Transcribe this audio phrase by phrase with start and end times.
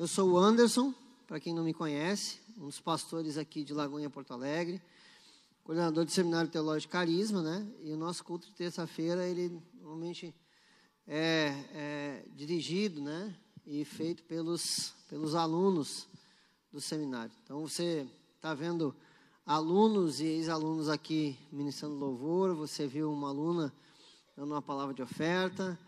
[0.00, 0.94] Eu sou o Anderson,
[1.28, 4.80] para quem não me conhece, um dos pastores aqui de Lagoinha, Porto Alegre,
[5.62, 7.70] coordenador do Seminário Teológico Carisma, né?
[7.82, 10.34] E o nosso culto de terça-feira, ele normalmente
[11.06, 13.36] é, é, dirigido, né?
[13.66, 16.08] E feito pelos, pelos alunos
[16.72, 17.34] do seminário.
[17.44, 18.96] Então, você está vendo
[19.44, 23.70] alunos e ex-alunos aqui ministrando louvor, você viu uma aluna
[24.34, 25.78] dando uma palavra de oferta,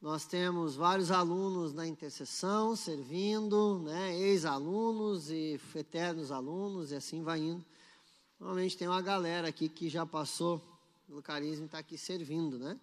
[0.00, 7.40] nós temos vários alunos na intercessão, servindo, né, ex-alunos e eternos alunos, e assim vai
[7.40, 7.64] indo.
[8.38, 10.62] Normalmente tem uma galera aqui que já passou
[11.08, 12.78] pelo carisma e está aqui servindo, né?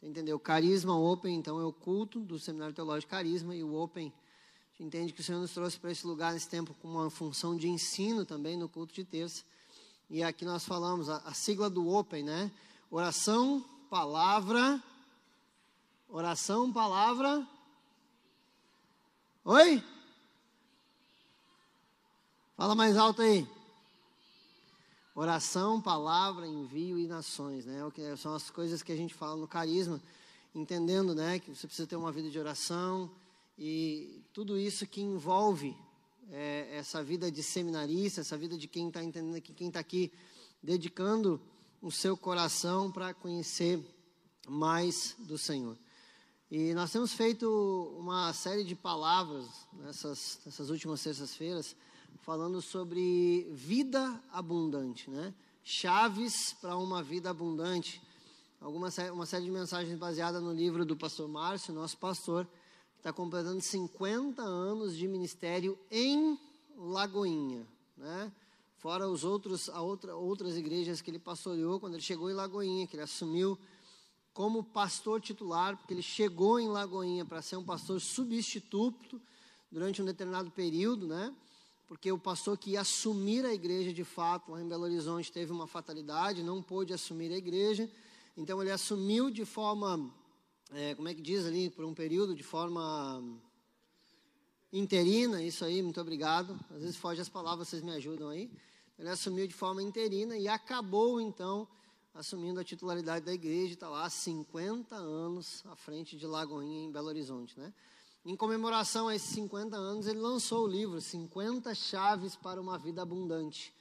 [0.00, 0.38] Entendeu?
[0.38, 4.84] Carisma Open, então, é o culto do Seminário Teológico Carisma, e o Open, a gente
[4.86, 7.68] entende que o Senhor nos trouxe para esse lugar nesse tempo com uma função de
[7.68, 9.42] ensino também no culto de terça.
[10.08, 12.52] E aqui nós falamos a, a sigla do Open, né?
[12.92, 14.80] Oração, palavra
[16.08, 17.46] Oração, palavra.
[19.44, 19.82] Oi?
[22.56, 23.48] Fala mais alto aí.
[25.14, 27.80] Oração, palavra, envio e nações, né?
[28.16, 30.00] São as coisas que a gente fala no carisma,
[30.54, 33.10] entendendo, né, que você precisa ter uma vida de oração
[33.58, 35.76] e tudo isso que envolve
[36.30, 40.12] é, essa vida de seminarista, essa vida de quem está entendendo aqui, quem está aqui
[40.62, 41.40] dedicando
[41.82, 43.80] o seu coração para conhecer
[44.48, 45.76] mais do Senhor.
[46.50, 47.48] E nós temos feito
[47.98, 51.74] uma série de palavras nessas, nessas últimas sextas-feiras,
[52.20, 55.34] falando sobre vida abundante, né?
[55.62, 58.00] Chaves para uma vida abundante.
[58.60, 62.44] Alguma, uma série de mensagens baseada no livro do pastor Márcio, nosso pastor,
[62.92, 66.38] que está completando 50 anos de ministério em
[66.76, 68.30] Lagoinha, né?
[68.76, 72.86] Fora os outros, a outra, outras igrejas que ele pastoreou quando ele chegou em Lagoinha,
[72.86, 73.58] que ele assumiu
[74.34, 79.22] como pastor titular, porque ele chegou em Lagoinha para ser um pastor substituto
[79.70, 81.32] durante um determinado período, né?
[81.86, 85.52] Porque o pastor que ia assumir a igreja de fato lá em Belo Horizonte teve
[85.52, 87.88] uma fatalidade, não pôde assumir a igreja.
[88.36, 90.12] Então ele assumiu de forma,
[90.72, 93.22] é, como é que diz ali, por um período, de forma
[94.72, 96.58] interina, isso aí, muito obrigado.
[96.70, 98.50] Às vezes foge as palavras, vocês me ajudam aí.
[98.98, 101.68] Ele assumiu de forma interina e acabou então
[102.14, 106.92] assumindo a titularidade da igreja, está lá há 50 anos à frente de Lagoinha, em
[106.92, 107.58] Belo Horizonte.
[107.58, 107.74] Né?
[108.24, 113.02] Em comemoração a esses 50 anos, ele lançou o livro 50 Chaves para uma Vida
[113.02, 113.74] Abundante.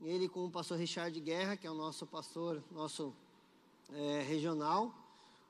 [0.00, 3.12] Ele com o pastor Richard Guerra, que é o nosso pastor, nosso
[3.92, 4.94] é, regional,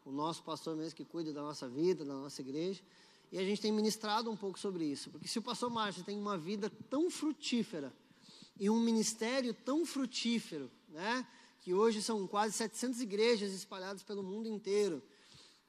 [0.05, 2.83] o nosso pastor mesmo que cuida da nossa vida, da nossa igreja.
[3.31, 6.19] E a gente tem ministrado um pouco sobre isso, porque se o pastor Márcio tem
[6.19, 7.93] uma vida tão frutífera
[8.59, 11.27] e um ministério tão frutífero, né?
[11.63, 15.01] Que hoje são quase 700 igrejas espalhadas pelo mundo inteiro.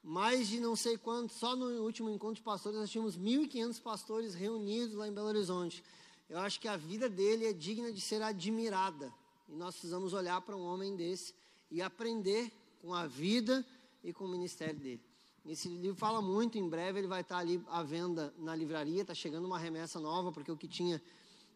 [0.04, 4.34] Mais de não sei quantos, só no último encontro de pastores nós tínhamos 1.500 pastores
[4.34, 5.84] reunidos lá em Belo Horizonte.
[6.28, 9.14] Eu acho que a vida dele é digna de ser admirada.
[9.48, 11.34] E nós precisamos olhar para um homem desse
[11.70, 12.52] e aprender
[12.82, 13.64] com a vida
[14.03, 15.02] e com o ministério dele.
[15.46, 19.14] Esse livro fala muito, em breve ele vai estar ali à venda na livraria, está
[19.14, 21.02] chegando uma remessa nova, porque o que tinha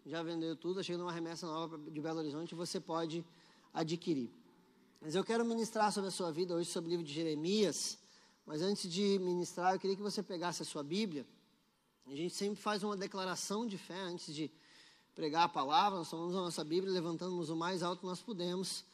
[0.06, 3.26] já vendeu tudo, está chegando uma remessa nova de Belo Horizonte, você pode
[3.73, 4.31] adquirir.
[5.01, 7.97] Mas eu quero ministrar sobre a sua vida hoje, sobre o livro de Jeremias.
[8.45, 11.25] Mas antes de ministrar, eu queria que você pegasse a sua Bíblia.
[12.05, 14.50] A gente sempre faz uma declaração de fé antes de
[15.13, 16.00] pregar a palavra.
[16.00, 18.85] Nós tomamos a nossa Bíblia, levantamos o mais alto que nós podemos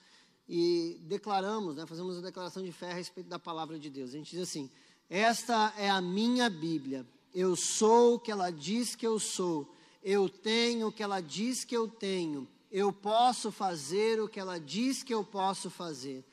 [0.47, 4.09] e declaramos, né, fazemos a declaração de fé a respeito da palavra de Deus.
[4.09, 4.69] A gente diz assim:
[5.09, 7.05] Esta é a minha Bíblia.
[7.34, 9.73] Eu sou o que ela diz que eu sou.
[10.03, 14.59] Eu tenho o que ela diz que eu tenho eu posso fazer o que ela
[14.59, 16.25] diz que eu posso fazer.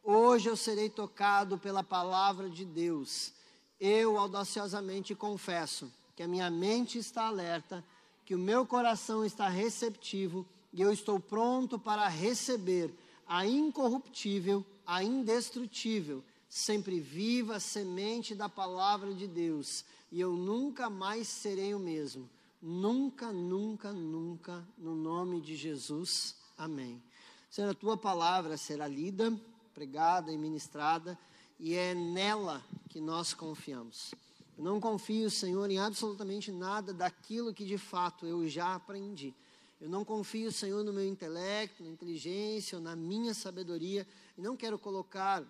[0.00, 3.32] Hoje eu serei tocado pela palavra de Deus.
[3.80, 7.84] Eu audaciosamente confesso que a minha mente está alerta,
[8.24, 12.94] que o meu coração está receptivo e eu estou pronto para receber
[13.26, 21.26] a incorruptível, a indestrutível, sempre viva semente da palavra de Deus, e eu nunca mais
[21.26, 22.30] serei o mesmo
[22.60, 26.34] Nunca, nunca, nunca, no nome de Jesus.
[26.56, 27.00] Amém.
[27.48, 29.32] Senhor, a tua palavra será lida,
[29.72, 31.16] pregada e ministrada,
[31.58, 34.12] e é nela que nós confiamos.
[34.56, 39.32] Eu não confio, Senhor, em absolutamente nada daquilo que de fato eu já aprendi.
[39.80, 44.04] Eu não confio, Senhor, no meu intelecto, na inteligência ou na minha sabedoria,
[44.36, 45.44] e não quero colocar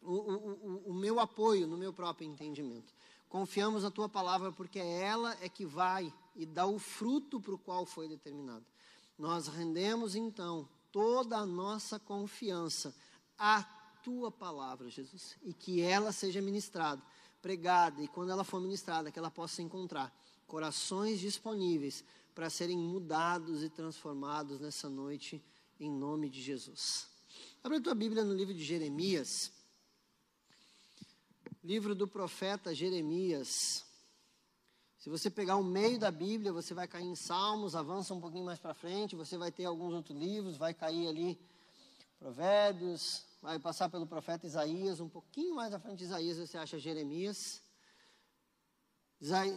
[0.00, 2.94] o, o, o, o meu apoio no meu próprio entendimento.
[3.36, 7.58] Confiamos na tua palavra porque ela é que vai e dá o fruto para o
[7.58, 8.64] qual foi determinado.
[9.18, 12.94] Nós rendemos então toda a nossa confiança
[13.38, 13.62] à
[14.02, 17.02] tua palavra, Jesus, e que ela seja ministrada,
[17.42, 20.10] pregada, e quando ela for ministrada, que ela possa encontrar
[20.46, 22.02] corações disponíveis
[22.34, 25.44] para serem mudados e transformados nessa noite,
[25.78, 27.06] em nome de Jesus.
[27.62, 29.52] Abra a tua Bíblia no livro de Jeremias,
[31.62, 33.84] livro do profeta Jeremias.
[34.98, 38.44] Se você pegar o meio da Bíblia, você vai cair em Salmos, avança um pouquinho
[38.44, 41.38] mais para frente, você vai ter alguns outros livros, vai cair ali
[42.18, 46.78] Provérbios, vai passar pelo profeta Isaías, um pouquinho mais à frente de Isaías você acha
[46.78, 47.62] Jeremias.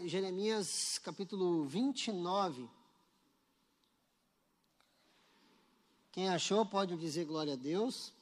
[0.06, 2.70] Jeremias capítulo 29.
[6.12, 8.14] Quem achou pode dizer glória a Deus.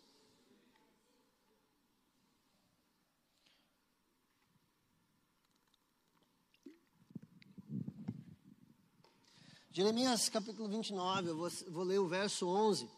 [9.77, 12.89] Jeremias capítulo 29, eu vou, vou ler o verso 11,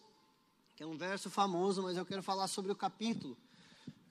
[0.77, 3.35] que é um verso famoso, mas eu quero falar sobre o capítulo.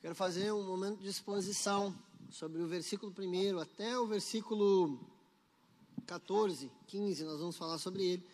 [0.03, 1.99] Quero fazer um momento de exposição
[2.31, 5.01] sobre o versículo 1 até o versículo
[6.07, 8.27] 14, 15, nós vamos falar sobre ele.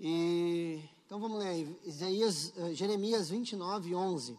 [0.00, 4.38] E, então vamos ler, Isaías, uh, Jeremias 29, 11.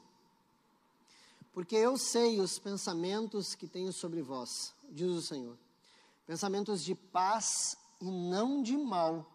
[1.53, 5.55] Porque eu sei os pensamentos que tenho sobre vós, diz o Senhor,
[6.25, 9.31] pensamentos de paz e não de mal,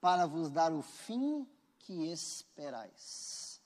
[0.00, 1.46] para vos dar o fim
[1.80, 3.60] que esperais.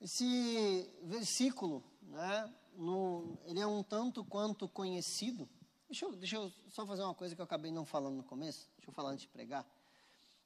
[0.00, 5.48] Esse versículo, né, no, ele é um tanto quanto conhecido.
[5.88, 8.68] Deixa eu, deixa eu só fazer uma coisa que eu acabei não falando no começo.
[8.78, 9.66] Deixa eu falar antes de pregar.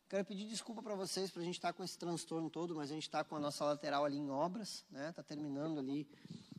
[0.08, 2.90] Quero pedir desculpa para vocês, para a gente estar tá com esse transtorno todo, mas
[2.90, 5.10] a gente está com a nossa lateral ali em obras, né?
[5.10, 6.08] Está terminando ali.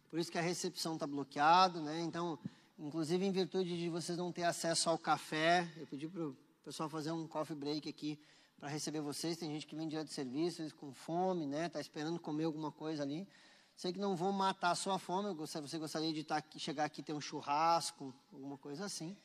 [0.10, 2.02] Por isso que a recepção está bloqueada, né?
[2.02, 2.40] Então,
[2.80, 6.90] inclusive em virtude de vocês não ter acesso ao café, eu pedi para o pessoal
[6.90, 8.20] fazer um coffee break aqui
[8.60, 9.38] para receber vocês.
[9.38, 11.68] Tem gente que vem direto de serviço, com fome, né?
[11.68, 13.28] Está esperando comer alguma coisa ali.
[13.76, 17.04] Sei que não vou matar a sua fome, você gostaria de estar aqui, chegar aqui
[17.04, 19.16] ter um churrasco, alguma coisa assim.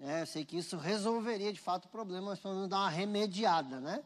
[0.00, 2.90] É, eu sei que isso resolveria de fato o problema, mas pelo menos dar uma
[2.90, 4.02] remediada, né?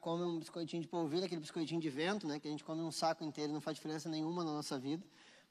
[0.00, 2.38] Come um biscoitinho de polvilho, aquele biscoitinho de vento, né?
[2.38, 5.04] Que a gente come um saco inteiro, não faz diferença nenhuma na nossa vida.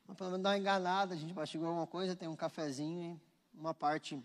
[0.07, 3.19] Mas pelo menos dá uma enganada, a gente mastigou alguma coisa, tem um cafezinho
[3.55, 4.21] e uma parte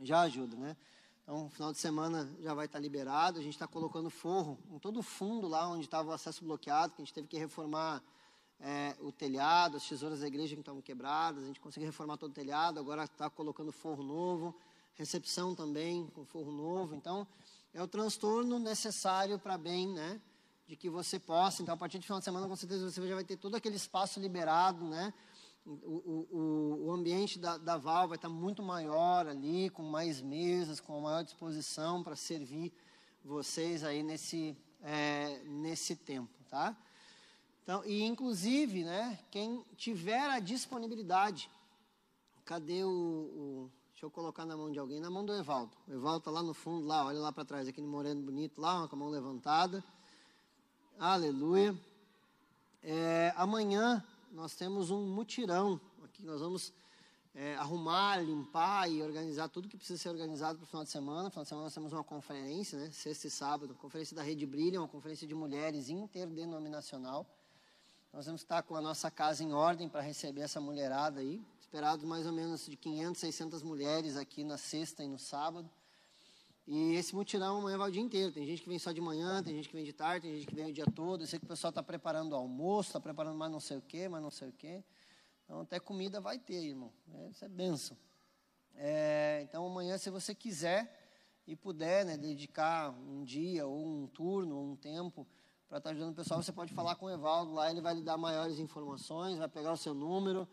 [0.00, 0.76] já ajuda, né?
[1.22, 3.38] Então, final de semana já vai estar liberado.
[3.38, 6.94] A gente está colocando forro em todo o fundo lá onde estava o acesso bloqueado,
[6.94, 8.02] que a gente teve que reformar
[8.60, 12.30] é, o telhado, as tesouras da igreja que estavam quebradas, a gente conseguiu reformar todo
[12.30, 14.56] o telhado, agora está colocando forro novo,
[14.94, 16.94] recepção também com forro novo.
[16.94, 17.26] Então,
[17.74, 20.20] é o transtorno necessário para bem, né?
[20.68, 21.62] De que você possa.
[21.62, 23.74] Então, a partir do final de semana, com certeza, você já vai ter todo aquele
[23.74, 25.12] espaço liberado, né?
[25.66, 30.78] O, o, o ambiente da, da Val vai estar muito maior ali, com mais mesas,
[30.78, 32.72] com maior disposição para servir
[33.24, 36.76] vocês aí nesse, é, nesse tempo, tá?
[37.62, 41.50] Então, e inclusive, né, quem tiver a disponibilidade,
[42.44, 45.76] cadê o, o, Deixa eu colocar na mão de alguém, na mão do Evaldo.
[45.88, 48.86] O Evaldo está lá no fundo, lá, olha lá para trás, aquele moreno bonito lá,
[48.86, 49.82] com a mão levantada.
[51.00, 51.78] Aleluia.
[52.82, 55.80] É, amanhã nós temos um mutirão.
[56.02, 56.72] Aqui nós vamos
[57.36, 61.22] é, arrumar, limpar e organizar tudo que precisa ser organizado para o final de semana.
[61.22, 64.44] No final de semana nós temos uma conferência, né, sexta e sábado, conferência da Rede
[64.44, 67.24] Brilha, uma conferência de mulheres interdenominacional.
[68.12, 71.40] Nós vamos estar com a nossa casa em ordem para receber essa mulherada aí.
[71.60, 75.70] Esperados mais ou menos de 500, 600 mulheres aqui na sexta e no sábado.
[76.70, 78.30] E esse mutirão amanhã vai o dia inteiro.
[78.30, 80.46] Tem gente que vem só de manhã, tem gente que vem de tarde, tem gente
[80.46, 81.22] que vem o dia todo.
[81.22, 83.80] Eu sei que o pessoal está preparando o almoço, está preparando mais não sei o
[83.80, 84.84] quê, mais não sei o quê.
[85.46, 86.92] Então, até comida vai ter, irmão.
[87.14, 87.96] É, isso é benção.
[88.74, 90.94] É, então, amanhã, se você quiser
[91.46, 95.26] e puder né, dedicar um dia, ou um turno, ou um tempo
[95.70, 97.94] para estar tá ajudando o pessoal, você pode falar com o Evaldo lá, ele vai
[97.94, 100.46] lhe dar maiores informações, vai pegar o seu número,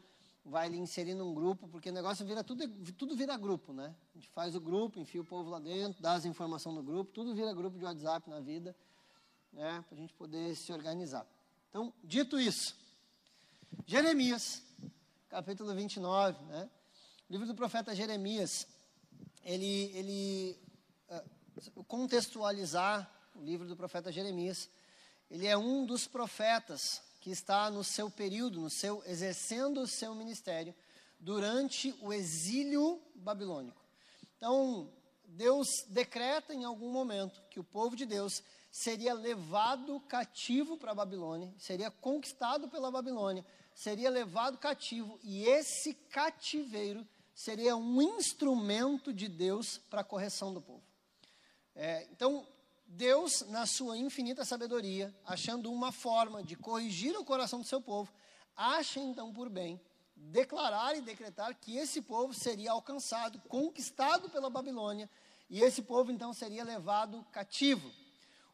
[0.46, 3.96] vai lhe inserir num grupo, porque o negócio vira tudo, tudo vira grupo, né?
[4.14, 7.12] A gente faz o grupo, enfia o povo lá dentro, dá as informações no grupo,
[7.12, 8.76] tudo vira grupo de WhatsApp na vida,
[9.52, 9.84] né?
[9.90, 11.26] Para a gente poder se organizar.
[11.70, 12.76] Então, dito isso,
[13.88, 14.62] Jeremias,
[15.30, 16.70] capítulo 29, né?
[17.28, 18.68] O livro do profeta Jeremias,
[19.44, 20.60] ele, ele
[21.10, 24.70] uh, contextualizar o livro do profeta Jeremias,
[25.30, 30.14] ele é um dos profetas que está no seu período, no seu exercendo o seu
[30.14, 30.76] ministério
[31.20, 33.82] durante o exílio babilônico.
[34.38, 34.94] Então,
[35.30, 40.94] Deus decreta em algum momento que o povo de Deus seria levado cativo para a
[40.94, 47.04] Babilônia, seria conquistado pela Babilônia, seria levado cativo e esse cativeiro
[47.34, 50.84] seria um instrumento de Deus para a correção do povo.
[51.74, 52.48] É, então,
[52.88, 58.12] Deus, na sua infinita sabedoria, achando uma forma de corrigir o coração do seu povo,
[58.56, 59.80] acha então por bem
[60.16, 65.10] declarar e decretar que esse povo seria alcançado, conquistado pela Babilônia,
[65.50, 67.92] e esse povo então seria levado cativo.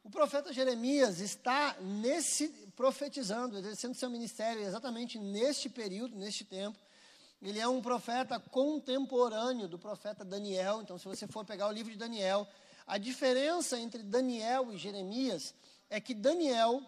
[0.04, 6.78] O profeta Jeremias está nesse profetizando, exercendo seu ministério exatamente neste período, neste tempo.
[7.42, 10.82] Ele é um profeta contemporâneo do profeta Daniel.
[10.82, 12.48] Então, se você for pegar o livro de Daniel,
[12.86, 15.54] a diferença entre Daniel e Jeremias
[15.90, 16.82] é que Daniel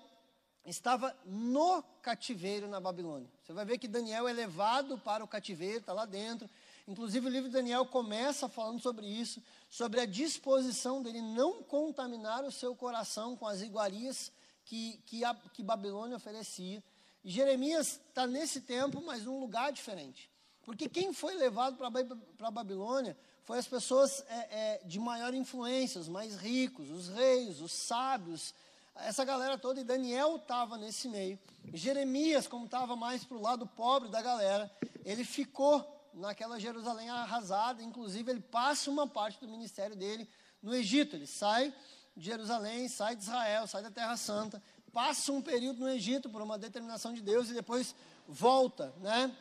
[0.66, 3.30] estava no cativeiro na Babilônia.
[3.44, 6.50] Você vai ver que Daniel é levado para o cativeiro, está lá dentro.
[6.88, 12.44] Inclusive, o livro de Daniel começa falando sobre isso, sobre a disposição dele não contaminar
[12.44, 14.32] o seu coração com as iguarias
[14.66, 16.84] que, que, a, que Babilônia oferecia.
[17.24, 20.30] E Jeremias está nesse tempo, mas num lugar diferente.
[20.64, 26.00] Porque quem foi levado para a Babilônia foi as pessoas é, é, de maior influência,
[26.00, 28.54] os mais ricos, os reis, os sábios,
[28.96, 31.38] essa galera toda, e Daniel estava nesse meio.
[31.74, 34.72] Jeremias, como estava mais para o lado pobre da galera,
[35.04, 40.30] ele ficou naquela Jerusalém arrasada, inclusive ele passa uma parte do ministério dele
[40.62, 41.16] no Egito.
[41.16, 41.74] Ele sai
[42.16, 44.62] de Jerusalém, sai de Israel, sai da Terra Santa,
[44.94, 47.96] passa um período no Egito por uma determinação de Deus e depois
[48.28, 49.36] volta, né,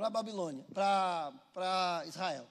[0.00, 2.48] para a Babilônia, para Israel.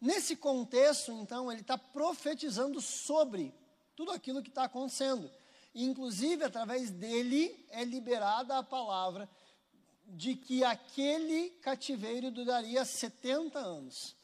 [0.00, 3.52] Nesse contexto, então, ele está profetizando sobre
[3.96, 5.28] tudo aquilo que está acontecendo.
[5.74, 9.28] Inclusive, através dele é liberada a palavra
[10.06, 14.14] de que aquele cativeiro duraria 70 anos.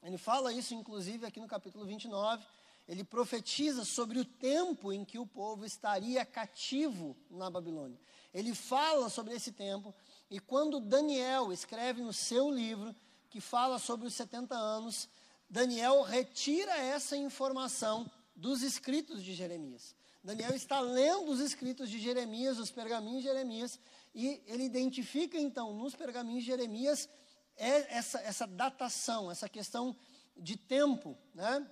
[0.00, 2.46] Ele fala isso, inclusive, aqui no capítulo 29.
[2.86, 7.98] Ele profetiza sobre o tempo em que o povo estaria cativo na Babilônia.
[8.32, 9.92] Ele fala sobre esse tempo,
[10.32, 12.96] e quando Daniel escreve no seu livro,
[13.28, 15.06] que fala sobre os 70 anos,
[15.48, 19.94] Daniel retira essa informação dos escritos de Jeremias.
[20.24, 23.78] Daniel está lendo os escritos de Jeremias, os pergaminhos de Jeremias,
[24.14, 27.10] e ele identifica então nos pergaminhos de Jeremias
[27.54, 29.94] é essa, essa datação, essa questão
[30.34, 31.70] de tempo, né,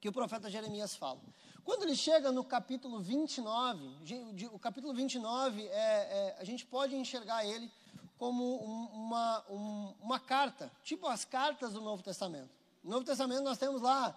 [0.00, 1.20] que o profeta Jeremias fala.
[1.64, 3.90] Quando ele chega no capítulo 29,
[4.52, 7.70] o capítulo 29, é, é, a gente pode enxergar ele
[8.18, 8.56] como
[8.92, 12.50] uma, um, uma carta, tipo as cartas do Novo Testamento.
[12.82, 14.14] No Novo Testamento nós temos lá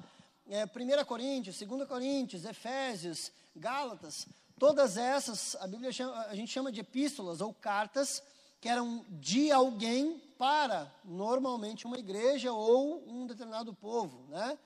[0.49, 6.71] é, 1 Coríntios, 2 Coríntios, Efésios, Gálatas, Todas essas, a Bíblia chama, a gente chama
[6.71, 8.23] de epístolas ou cartas,
[8.61, 14.57] que eram de alguém para, normalmente, uma igreja ou um determinado povo, né?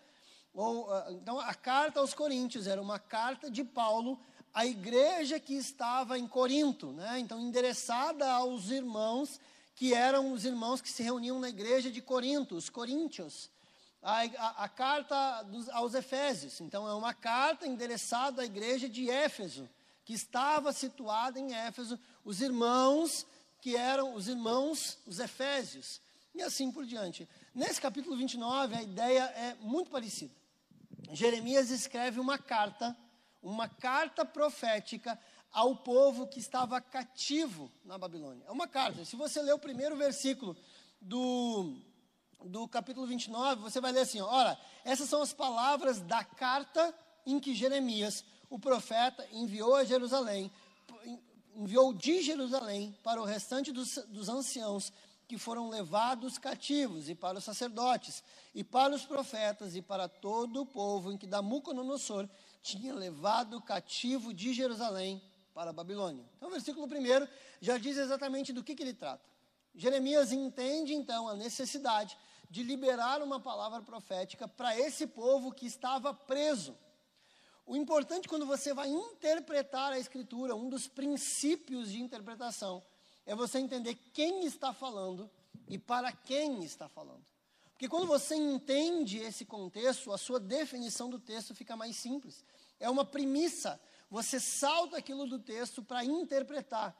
[0.54, 4.20] Ou, ah, então, a carta aos Coríntios era uma carta de Paulo
[4.54, 7.20] à igreja que estava em Corinto, né?
[7.20, 9.40] Então, endereçada aos irmãos
[9.76, 13.50] que eram os irmãos que se reuniam na igreja de Corinto, os coríntios.
[14.02, 19.10] A, a, a carta dos, aos Efésios, então, é uma carta endereçada à igreja de
[19.10, 19.70] Éfeso
[20.04, 23.26] que estava situada em Éfeso, os irmãos
[23.62, 26.02] que eram os irmãos, os Efésios,
[26.34, 27.28] e assim por diante.
[27.54, 30.34] Nesse capítulo 29, a ideia é muito parecida.
[31.12, 32.96] Jeremias escreve uma carta,
[33.42, 35.20] uma carta profética
[35.52, 38.46] ao povo que estava cativo na Babilônia.
[38.48, 39.04] É uma carta.
[39.04, 40.56] Se você ler o primeiro versículo
[41.02, 41.76] do,
[42.46, 46.94] do capítulo 29, você vai ler assim: ora, essas são as palavras da carta
[47.26, 50.52] em que Jeremias, o profeta enviou a Jerusalém,
[51.56, 54.94] enviou de Jerusalém para o restante dos, dos anciãos
[55.28, 58.24] que foram levados cativos, e para os sacerdotes,
[58.60, 62.28] e para os profetas, e para todo o povo em que Nabucodonosor
[62.62, 65.22] tinha levado cativo de Jerusalém
[65.54, 66.26] para a Babilônia.
[66.36, 67.28] Então, o versículo 1
[67.62, 69.24] já diz exatamente do que, que ele trata.
[69.74, 72.18] Jeremias entende, então, a necessidade
[72.50, 76.76] de liberar uma palavra profética para esse povo que estava preso
[77.66, 82.84] o importante quando você vai interpretar a escritura, um dos princípios de interpretação,
[83.28, 85.30] é você entender quem está falando
[85.68, 87.24] e para quem está falando.
[87.80, 92.44] Porque quando você entende esse contexto, a sua definição do texto fica mais simples.
[92.78, 93.80] É uma premissa.
[94.10, 96.94] Você salta aquilo do texto para interpretar.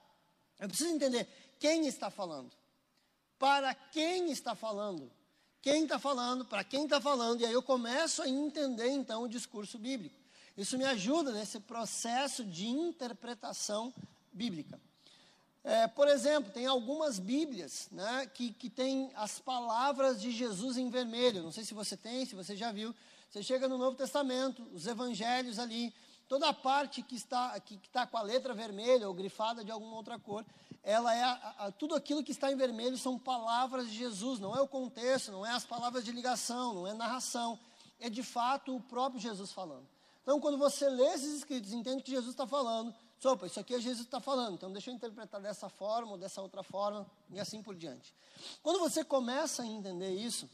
[0.58, 1.28] Eu preciso entender
[1.60, 2.56] quem está falando,
[3.38, 5.12] para quem está falando,
[5.62, 9.28] quem está falando, para quem está falando, e aí eu começo a entender então o
[9.28, 10.18] discurso bíblico.
[10.56, 13.94] Isso me ajuda nesse processo de interpretação
[14.32, 14.80] bíblica.
[15.64, 20.90] É, por exemplo, tem algumas Bíblias né, que, que tem as palavras de Jesus em
[20.90, 21.44] vermelho.
[21.44, 22.96] Não sei se você tem, se você já viu.
[23.30, 25.94] Você chega no Novo Testamento, os evangelhos ali,
[26.28, 29.72] toda a parte que está, que, que está com a letra vermelha ou grifada de
[29.72, 30.46] alguma outra cor,
[30.82, 34.56] ela é a, a, tudo aquilo que está em vermelho são palavras de Jesus, não
[34.56, 37.60] é o contexto, não é as palavras de ligação, não é narração,
[38.00, 39.88] é de fato o próprio Jesus falando.
[40.24, 43.82] Então, quando você lê esses escritos, entende que Jesus está falando, Sopa, isso aqui é
[43.82, 47.62] Jesus está falando, então deixa eu interpretar dessa forma ou dessa outra forma e assim
[47.62, 48.16] por diante.
[48.64, 50.50] Quando você começa a entender isso,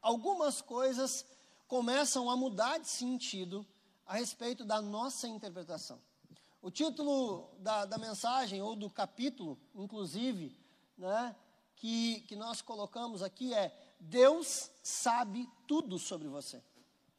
[0.00, 1.26] algumas coisas
[1.66, 3.66] começam a mudar de sentido
[4.06, 5.98] a respeito da nossa interpretação.
[6.60, 10.56] O título da, da mensagem, ou do capítulo, inclusive,
[10.96, 11.34] né,
[11.74, 16.62] que, que nós colocamos aqui é Deus sabe tudo sobre você.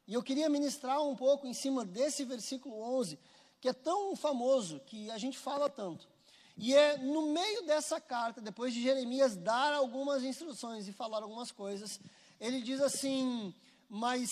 [0.06, 3.18] E eu queria ministrar um pouco em cima desse versículo 11,
[3.64, 6.06] que é tão famoso, que a gente fala tanto.
[6.54, 11.50] E é no meio dessa carta, depois de Jeremias dar algumas instruções e falar algumas
[11.50, 11.98] coisas,
[12.38, 13.54] ele diz assim,
[13.88, 14.28] mas,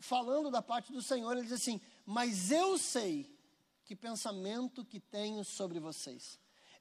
[0.00, 3.30] falando da parte do Senhor, ele diz assim: Mas eu sei
[3.84, 6.38] que pensamento que tenho sobre vocês.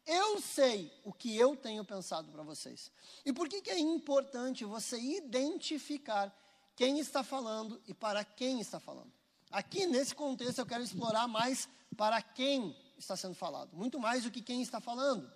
[0.07, 2.89] Eu sei o que eu tenho pensado para vocês.
[3.25, 6.33] E por que, que é importante você identificar
[6.77, 9.11] quem está falando e para quem está falando?
[9.51, 11.67] Aqui, nesse contexto, eu quero explorar mais
[11.97, 15.29] para quem está sendo falado, muito mais do que quem está falando.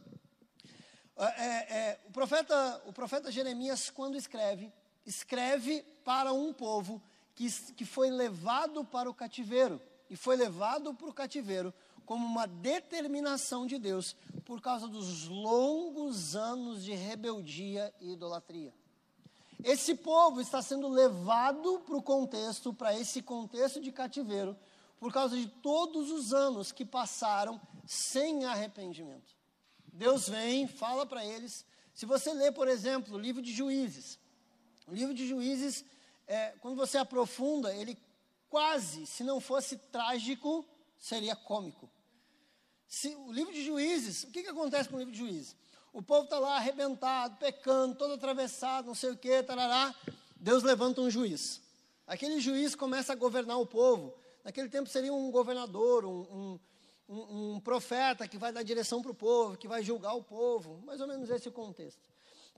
[1.17, 4.71] É, é, é, o, profeta, o profeta Jeremias, quando escreve,
[5.05, 7.01] escreve para um povo
[7.33, 11.73] que, que foi levado para o cativeiro, e foi levado para o cativeiro
[12.05, 18.73] como uma determinação de Deus por causa dos longos anos de rebeldia e idolatria.
[19.63, 24.55] Esse povo está sendo levado para o contexto, para esse contexto de cativeiro,
[24.99, 29.35] por causa de todos os anos que passaram sem arrependimento.
[29.91, 31.65] Deus vem, fala para eles.
[31.93, 34.19] Se você ler, por exemplo, o livro de Juízes,
[34.87, 35.85] o livro de Juízes,
[36.27, 37.97] é, quando você aprofunda, ele
[38.49, 40.65] quase, se não fosse trágico,
[40.97, 41.89] seria cômico.
[42.87, 45.55] Se, o livro de Juízes, o que, que acontece com o livro de Juízes?
[45.95, 49.95] O povo está lá arrebentado, pecando, todo atravessado, não sei o que, tarará.
[50.35, 51.61] Deus levanta um juiz.
[52.05, 54.13] Aquele juiz começa a governar o povo.
[54.43, 56.59] Naquele tempo seria um governador, um, um,
[57.07, 60.81] um, um profeta que vai dar direção para o povo, que vai julgar o povo.
[60.85, 62.01] Mais ou menos esse é o contexto.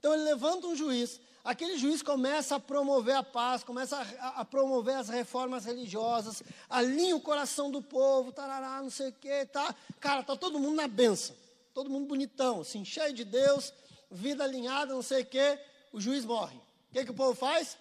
[0.00, 4.44] Então ele levanta um juiz, aquele juiz começa a promover a paz, começa a, a,
[4.44, 9.72] promover as reformas religiosas, alinha o coração do povo, tarará, não sei o quê, tá.
[10.00, 11.36] Cara, tá todo mundo na benção
[11.78, 13.72] todo mundo bonitão, assim, cheio de Deus,
[14.10, 15.56] vida alinhada, não sei o quê,
[15.92, 16.56] o juiz morre.
[16.56, 17.78] O que, que o povo faz?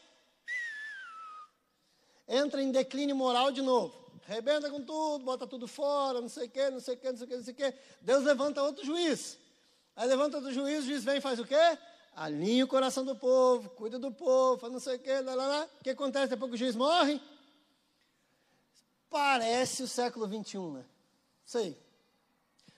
[2.27, 3.95] Entra em declínio moral de novo.
[4.27, 7.17] Rebenta com tudo, bota tudo fora, não sei o quê, não sei o quê, não
[7.17, 7.73] sei o quê, não sei o quê.
[7.99, 9.39] Deus levanta outro juiz.
[9.95, 11.79] Aí levanta outro juiz, o juiz vem e faz o quê?
[12.15, 15.47] Alinha o coração do povo, cuida do povo, faz não sei o quê, lá, lá,
[15.47, 15.69] lá.
[15.79, 17.19] O que acontece depois que o juiz morre?
[19.09, 20.85] Parece o século 21, né?
[21.43, 21.86] Sei.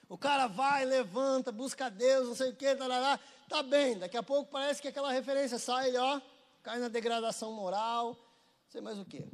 [0.09, 3.95] O cara vai, levanta, busca Deus, não sei o que, tarará, tá bem.
[3.95, 6.19] Daqui a pouco parece que aquela referência sai, ó,
[6.63, 9.29] cai na degradação moral, não sei mais o que.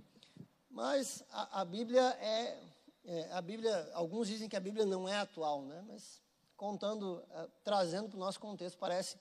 [0.70, 2.60] Mas a, a Bíblia é,
[3.06, 5.82] é, a Bíblia, alguns dizem que a Bíblia não é atual, né?
[5.88, 6.22] Mas
[6.58, 9.18] contando, é, trazendo para o nosso contexto, parece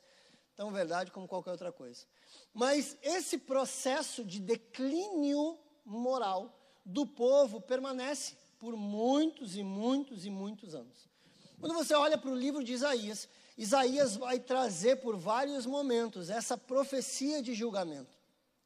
[0.57, 2.05] tão verdade como qualquer outra coisa.
[2.53, 6.53] Mas esse processo de declínio moral
[6.85, 11.14] do povo permanece por muitos e muitos e muitos anos.
[11.61, 16.59] Quando você olha para o livro de Isaías, Isaías vai trazer por vários momentos essa
[16.59, 18.17] profecia de julgamento.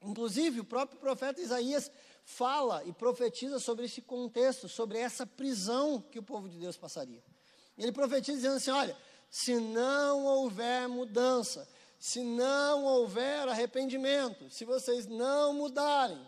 [0.03, 1.91] Inclusive, o próprio profeta Isaías
[2.25, 7.23] fala e profetiza sobre esse contexto, sobre essa prisão que o povo de Deus passaria.
[7.77, 8.97] Ele profetiza dizendo assim: olha,
[9.31, 16.21] se não houver mudança, se não houver arrependimento, se vocês não mudarem,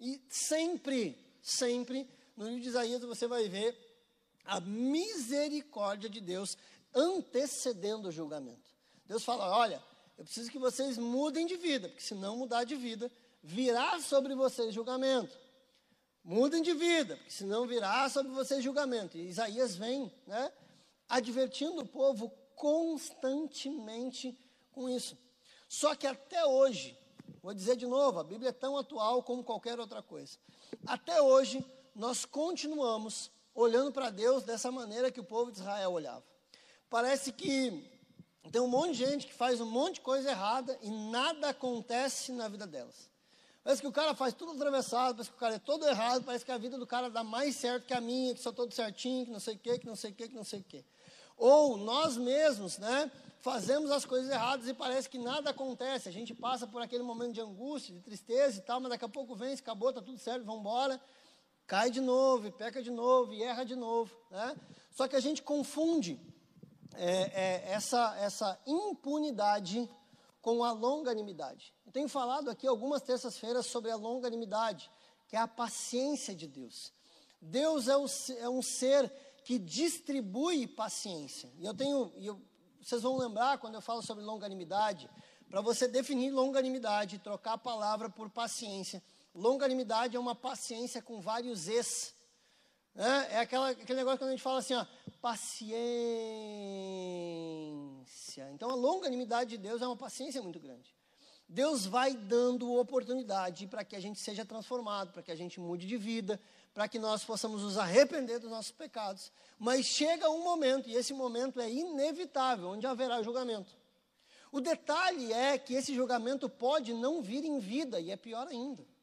[0.00, 3.87] e sempre, sempre, no livro de Isaías você vai ver
[4.48, 6.56] a misericórdia de Deus
[6.94, 8.70] antecedendo o julgamento.
[9.06, 9.82] Deus fala: olha,
[10.16, 13.10] eu preciso que vocês mudem de vida, porque se não mudar de vida,
[13.42, 15.38] virá sobre vocês julgamento.
[16.24, 19.16] Mudem de vida, porque senão virá sobre vocês julgamento.
[19.16, 20.50] E Isaías vem, né,
[21.08, 24.36] advertindo o povo constantemente
[24.72, 25.16] com isso.
[25.68, 26.98] Só que até hoje,
[27.42, 30.38] vou dizer de novo, a Bíblia é tão atual como qualquer outra coisa.
[30.86, 36.22] Até hoje, nós continuamos olhando para Deus dessa maneira que o povo de Israel olhava.
[36.88, 37.90] Parece que
[38.52, 42.30] tem um monte de gente que faz um monte de coisa errada e nada acontece
[42.30, 43.10] na vida delas.
[43.64, 46.44] Parece que o cara faz tudo atravessado, parece que o cara é todo errado, parece
[46.44, 49.26] que a vida do cara dá mais certo que a minha, que sou todo certinho,
[49.26, 50.84] que não sei o quê, que não sei o quê, que não sei o quê.
[51.36, 56.08] Ou nós mesmos, né, fazemos as coisas erradas e parece que nada acontece.
[56.08, 59.08] A gente passa por aquele momento de angústia, de tristeza e tal, mas daqui a
[59.08, 61.00] pouco vem, acabou, está tudo certo, vamos embora
[61.68, 64.10] cai de novo, e peca de novo, e erra de novo.
[64.30, 64.56] Né?
[64.90, 66.18] Só que a gente confunde
[66.94, 69.88] é, é, essa, essa impunidade
[70.40, 71.74] com a longanimidade.
[71.84, 74.90] Eu tenho falado aqui algumas terças-feiras sobre a longanimidade,
[75.28, 76.90] que é a paciência de Deus.
[77.40, 78.06] Deus é, o,
[78.40, 79.12] é um ser
[79.44, 81.52] que distribui paciência.
[81.58, 82.40] E eu tenho, e eu,
[82.82, 85.08] vocês vão lembrar quando eu falo sobre longanimidade,
[85.50, 89.02] para você definir longanimidade, trocar a palavra por paciência.
[89.38, 92.12] Longanimidade é uma paciência com vários es.
[92.92, 93.28] Né?
[93.30, 94.84] É aquela, aquele negócio quando a gente fala assim, ó,
[95.20, 95.70] paciência.
[98.50, 100.92] Então a longanimidade de Deus é uma paciência muito grande.
[101.48, 105.86] Deus vai dando oportunidade para que a gente seja transformado, para que a gente mude
[105.86, 106.40] de vida,
[106.74, 109.30] para que nós possamos nos arrepender dos nossos pecados.
[109.56, 113.72] Mas chega um momento, e esse momento é inevitável, onde haverá julgamento.
[114.50, 118.97] O detalhe é que esse julgamento pode não vir em vida, e é pior ainda.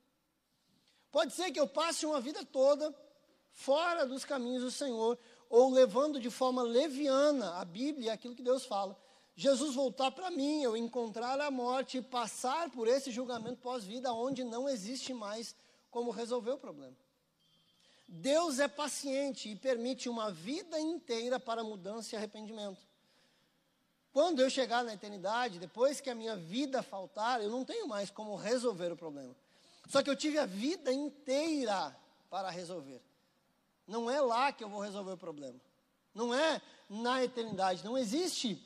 [1.15, 2.93] Pode ser que eu passe uma vida toda
[3.54, 5.17] fora dos caminhos do Senhor,
[5.49, 8.99] ou levando de forma leviana a Bíblia, aquilo que Deus fala.
[9.34, 14.43] Jesus voltar para mim, eu encontrar a morte e passar por esse julgamento pós-vida, onde
[14.43, 15.56] não existe mais
[15.89, 16.97] como resolver o problema.
[18.10, 22.86] Deus é paciente e permite uma vida inteira para mudança e arrependimento.
[24.12, 28.10] Quando eu chegar na eternidade, depois que a minha vida faltar, eu não tenho mais
[28.10, 29.34] como resolver o problema.
[29.88, 31.95] Só que eu tive a vida inteira
[32.30, 33.02] para resolver.
[33.88, 35.60] Não é lá que eu vou resolver o problema.
[36.13, 37.84] Não é na eternidade.
[37.84, 38.62] Não existe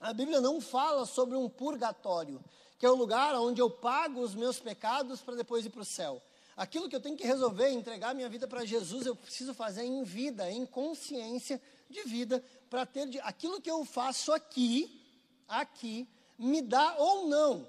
[0.00, 2.42] a Bíblia não fala sobre um purgatório,
[2.78, 5.84] que é o lugar onde eu pago os meus pecados para depois ir para o
[5.84, 6.22] céu.
[6.56, 10.04] Aquilo que eu tenho que resolver, entregar minha vida para Jesus, eu preciso fazer em
[10.04, 15.04] vida, em consciência de vida, para ter de, aquilo que eu faço aqui,
[15.48, 17.66] aqui, me dá ou não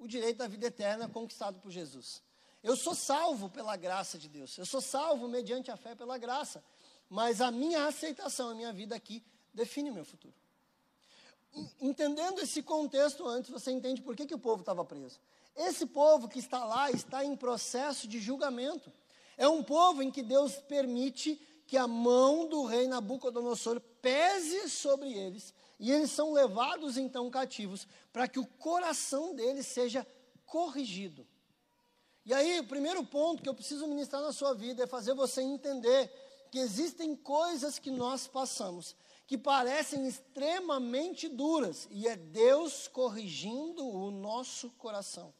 [0.00, 2.20] o direito da vida eterna conquistado por Jesus.
[2.62, 6.64] Eu sou salvo pela graça de Deus, eu sou salvo mediante a fé pela graça,
[7.08, 9.22] mas a minha aceitação, a minha vida aqui,
[9.54, 10.34] define o meu futuro
[11.80, 15.18] entendendo esse contexto antes, você entende por que, que o povo estava preso.
[15.56, 18.92] Esse povo que está lá está em processo de julgamento.
[19.36, 25.12] É um povo em que Deus permite que a mão do rei Nabucodonosor pese sobre
[25.12, 30.06] eles e eles são levados então cativos para que o coração deles seja
[30.46, 31.26] corrigido.
[32.24, 35.40] E aí, o primeiro ponto que eu preciso ministrar na sua vida é fazer você
[35.40, 36.12] entender
[36.52, 38.94] que existem coisas que nós passamos
[39.30, 45.32] que parecem extremamente duras, e é Deus corrigindo o nosso coração.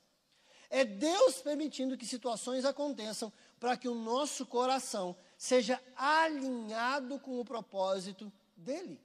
[0.70, 7.44] É Deus permitindo que situações aconteçam para que o nosso coração seja alinhado com o
[7.44, 9.00] propósito dele.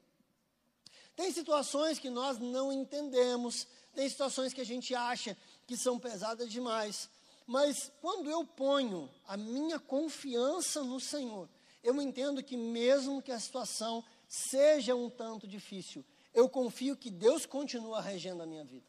[1.15, 6.51] Tem situações que nós não entendemos, tem situações que a gente acha que são pesadas
[6.51, 7.09] demais,
[7.47, 11.47] mas quando eu ponho a minha confiança no Senhor,
[11.83, 17.45] eu entendo que mesmo que a situação seja um tanto difícil, eu confio que Deus
[17.45, 18.85] continua regendo a minha vida.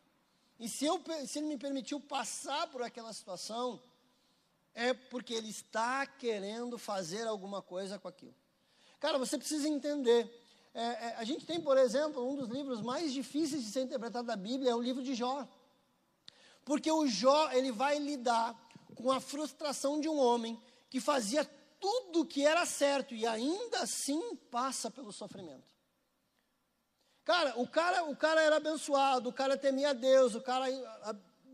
[0.59, 3.81] E se, eu, se Ele me permitiu passar por aquela situação,
[4.75, 8.35] é porque Ele está querendo fazer alguma coisa com aquilo.
[8.99, 10.29] Cara, você precisa entender.
[10.77, 14.27] É, é, a gente tem, por exemplo, um dos livros mais difíceis de ser interpretado
[14.27, 15.49] da Bíblia é o livro de Jó.
[16.67, 18.55] Porque o Jó, ele vai lidar
[18.95, 20.61] com a frustração de um homem
[20.91, 21.47] que fazia
[21.81, 25.75] tudo que era certo e ainda assim passa pelo sofrimento.
[27.25, 30.67] Cara, o cara, o cara era abençoado, o cara temia Deus, o cara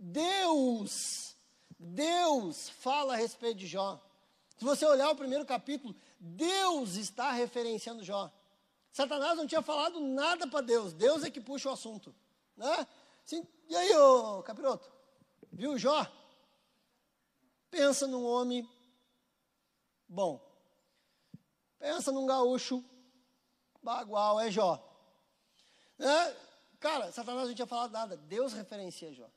[0.00, 1.36] Deus,
[1.78, 4.02] Deus fala a respeito de Jó.
[4.58, 8.28] Se você olhar o primeiro capítulo, Deus está referenciando Jó.
[8.92, 12.14] Satanás não tinha falado nada para Deus, Deus é que puxa o assunto,
[12.54, 12.86] né?
[13.24, 14.92] Assim, e aí, ô capiroto,
[15.50, 16.06] viu Jó?
[17.70, 18.68] Pensa num homem
[20.06, 20.46] bom.
[21.78, 22.84] Pensa num gaúcho
[23.82, 24.78] bagual, é Jó.
[25.98, 26.36] É,
[26.78, 29.30] cara, Satanás não tinha falado nada, Deus referencia Jó.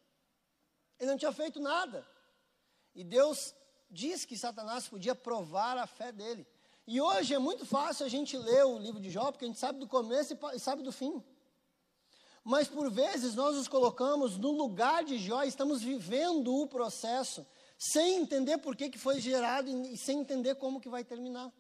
[1.00, 2.06] Ele não tinha feito nada.
[2.94, 3.56] E Deus
[3.90, 6.46] diz que Satanás podia provar a fé dele.
[6.88, 9.60] E hoje é muito fácil a gente ler o livro de Jó, porque a gente
[9.60, 11.24] sabe do começo e sabe do fim.
[12.44, 17.46] Mas por vezes nós nos colocamos no lugar de Jó e estamos vivendo o processo
[17.76, 21.52] sem entender por que, que foi gerado e sem entender como que vai terminar.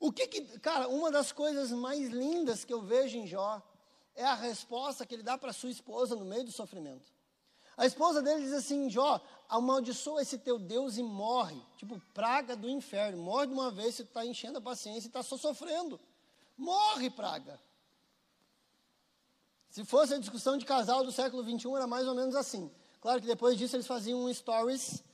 [0.00, 3.62] O que que, cara, uma das coisas mais lindas que eu vejo em Jó
[4.16, 7.12] é a resposta que ele dá para sua esposa no meio do sofrimento.
[7.78, 11.62] A esposa dele diz assim: Jó, amaldiçoa esse teu Deus e morre.
[11.76, 13.22] Tipo, praga do inferno.
[13.22, 15.98] Morre de uma vez, você está enchendo a paciência e está só sofrendo.
[16.56, 17.58] Morre, praga.
[19.70, 22.68] Se fosse a discussão de casal do século XXI, era mais ou menos assim.
[23.00, 25.04] Claro que depois disso eles faziam um stories,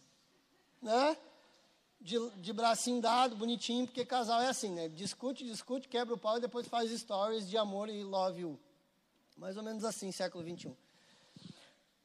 [0.81, 1.19] né?
[2.01, 4.89] De, de bracinho dado, bonitinho, porque casal é assim, né?
[4.89, 8.59] Discute, discute, quebra o pau e depois faz stories de amor e love you.
[9.37, 10.75] Mais ou menos assim, século 21.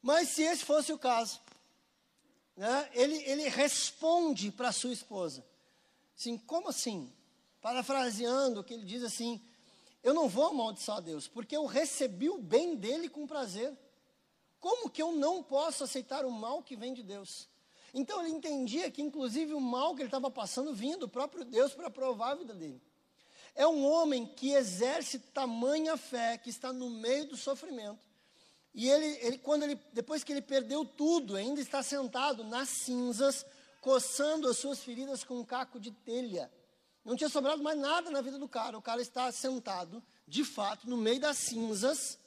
[0.02, 1.40] Mas se esse fosse o caso,
[2.56, 2.90] né?
[2.92, 5.44] ele, ele responde para sua esposa.
[6.16, 7.12] Assim, como assim?
[7.60, 9.40] Parafraseando, que ele diz assim:
[10.02, 13.76] Eu não vou amaldiçoar Deus, porque eu recebi o bem dele com prazer.
[14.58, 17.48] Como que eu não posso aceitar o mal que vem de Deus?
[17.92, 21.72] Então ele entendia que, inclusive, o mal que ele estava passando vinha do próprio Deus
[21.72, 22.80] para provar a vida dele.
[23.54, 28.09] É um homem que exerce tamanha fé, que está no meio do sofrimento.
[28.72, 33.44] E ele, ele, quando ele, depois que ele perdeu tudo, ainda está sentado nas cinzas,
[33.80, 36.50] coçando as suas feridas com um caco de telha.
[37.04, 38.78] Não tinha sobrado mais nada na vida do cara.
[38.78, 42.18] O cara está sentado, de fato, no meio das cinzas,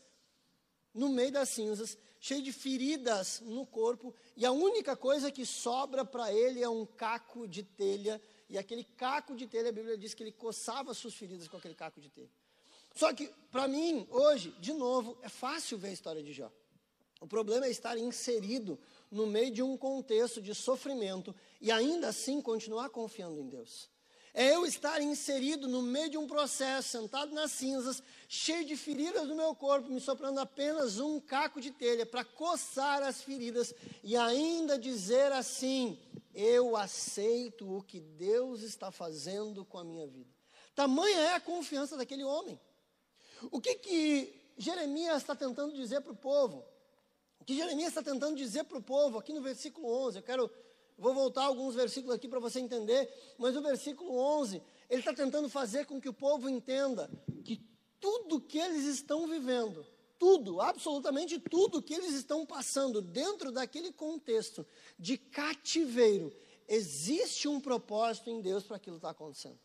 [0.93, 6.05] no meio das cinzas, cheio de feridas no corpo, e a única coisa que sobra
[6.05, 8.21] para ele é um caco de telha.
[8.49, 11.75] E aquele caco de telha, a Bíblia diz que ele coçava suas feridas com aquele
[11.75, 12.29] caco de telha.
[12.93, 16.51] Só que, para mim, hoje, de novo, é fácil ver a história de Jó.
[17.19, 18.77] O problema é estar inserido
[19.09, 23.89] no meio de um contexto de sofrimento e ainda assim continuar confiando em Deus.
[24.33, 29.27] É eu estar inserido no meio de um processo, sentado nas cinzas, cheio de feridas
[29.27, 34.17] no meu corpo, me soprando apenas um caco de telha para coçar as feridas e
[34.17, 35.99] ainda dizer assim:
[36.33, 40.33] eu aceito o que Deus está fazendo com a minha vida.
[40.73, 42.59] Tamanha é a confiança daquele homem.
[43.51, 46.63] O que que Jeremias está tentando dizer para o povo?
[47.39, 50.51] O que Jeremias está tentando dizer para o povo aqui no versículo 11, eu quero,
[50.97, 55.49] vou voltar alguns versículos aqui para você entender, mas o versículo 11, ele está tentando
[55.49, 57.09] fazer com que o povo entenda
[57.43, 57.61] que
[57.99, 59.85] tudo que eles estão vivendo,
[60.17, 64.65] tudo, absolutamente tudo que eles estão passando dentro daquele contexto
[64.97, 66.33] de cativeiro,
[66.65, 69.59] existe um propósito em Deus para aquilo estar tá acontecendo.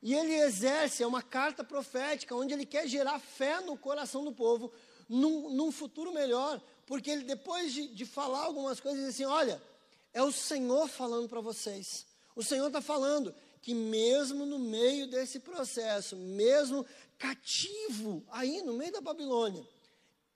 [0.00, 4.32] E ele exerce, é uma carta profética, onde ele quer gerar fé no coração do
[4.32, 4.72] povo,
[5.08, 9.60] num, num futuro melhor, porque ele, depois de, de falar algumas coisas, diz assim: olha,
[10.12, 12.06] é o Senhor falando para vocês.
[12.36, 16.86] O Senhor está falando que, mesmo no meio desse processo, mesmo
[17.18, 19.66] cativo, aí no meio da Babilônia,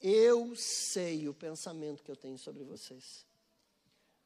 [0.00, 3.24] eu sei o pensamento que eu tenho sobre vocês.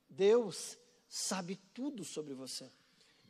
[0.09, 2.70] Deus sabe tudo sobre você.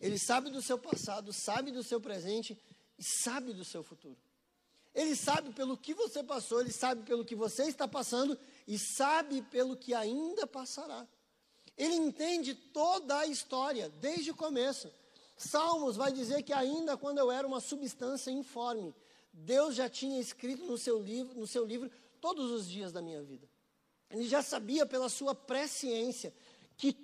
[0.01, 2.59] Ele sabe do seu passado, sabe do seu presente
[2.99, 4.17] e sabe do seu futuro.
[4.95, 9.43] Ele sabe pelo que você passou, ele sabe pelo que você está passando e sabe
[9.43, 11.07] pelo que ainda passará.
[11.77, 14.91] Ele entende toda a história, desde o começo.
[15.37, 18.95] Salmos vai dizer que ainda quando eu era uma substância informe,
[19.33, 23.23] Deus já tinha escrito no seu livro, no seu livro todos os dias da minha
[23.23, 23.47] vida.
[24.09, 26.33] Ele já sabia pela sua presciência
[26.79, 26.97] que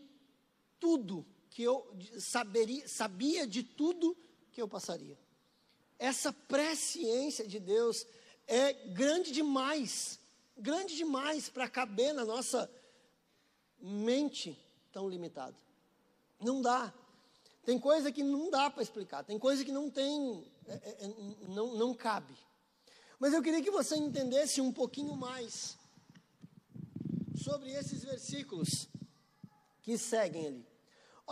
[0.80, 1.86] tudo que eu
[2.18, 4.16] saberia, sabia de tudo
[4.50, 5.18] que eu passaria.
[5.98, 8.06] Essa presciência de Deus
[8.46, 10.18] é grande demais,
[10.56, 12.70] grande demais para caber na nossa
[13.78, 14.58] mente
[14.90, 15.56] tão limitada.
[16.40, 16.92] Não dá.
[17.64, 21.48] Tem coisa que não dá para explicar, tem coisa que não tem, é, é, é,
[21.48, 22.34] não, não cabe.
[23.20, 25.76] Mas eu queria que você entendesse um pouquinho mais
[27.36, 28.88] sobre esses versículos
[29.82, 30.71] que seguem ali.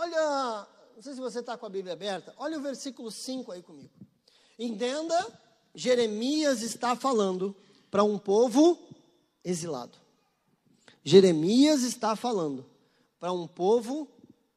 [0.01, 3.63] Olha, não sei se você está com a Bíblia aberta, olha o versículo 5 aí
[3.63, 3.93] comigo.
[4.59, 5.15] Entenda,
[5.75, 7.55] Jeremias está falando
[7.91, 8.79] para um povo
[9.45, 9.99] exilado.
[11.05, 12.65] Jeremias está falando
[13.19, 14.09] para um povo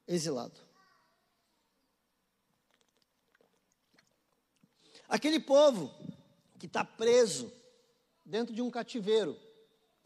[0.07, 0.57] exilado.
[5.09, 5.93] Aquele povo
[6.57, 7.51] que está preso
[8.25, 9.37] dentro de um cativeiro.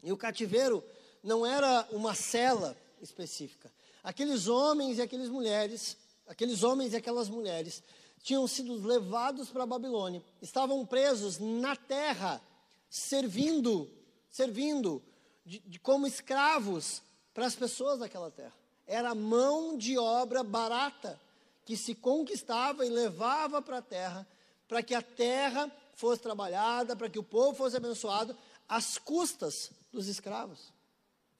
[0.02, 0.82] E o cativeiro
[1.22, 3.72] não era uma cela específica.
[4.02, 7.82] Aqueles homens e aquelas mulheres, aqueles homens e aquelas mulheres
[8.22, 12.42] tinham sido levados para a Babilônia, estavam presos na terra,
[12.90, 13.90] servindo,
[14.30, 15.02] servindo
[15.44, 18.52] de, de, como escravos para as pessoas daquela terra.
[18.86, 21.20] Era mão de obra barata
[21.64, 24.26] que se conquistava e levava para a terra,
[24.66, 28.36] para que a terra fosse trabalhada, para que o povo fosse abençoado,
[28.68, 30.72] às custas dos escravos.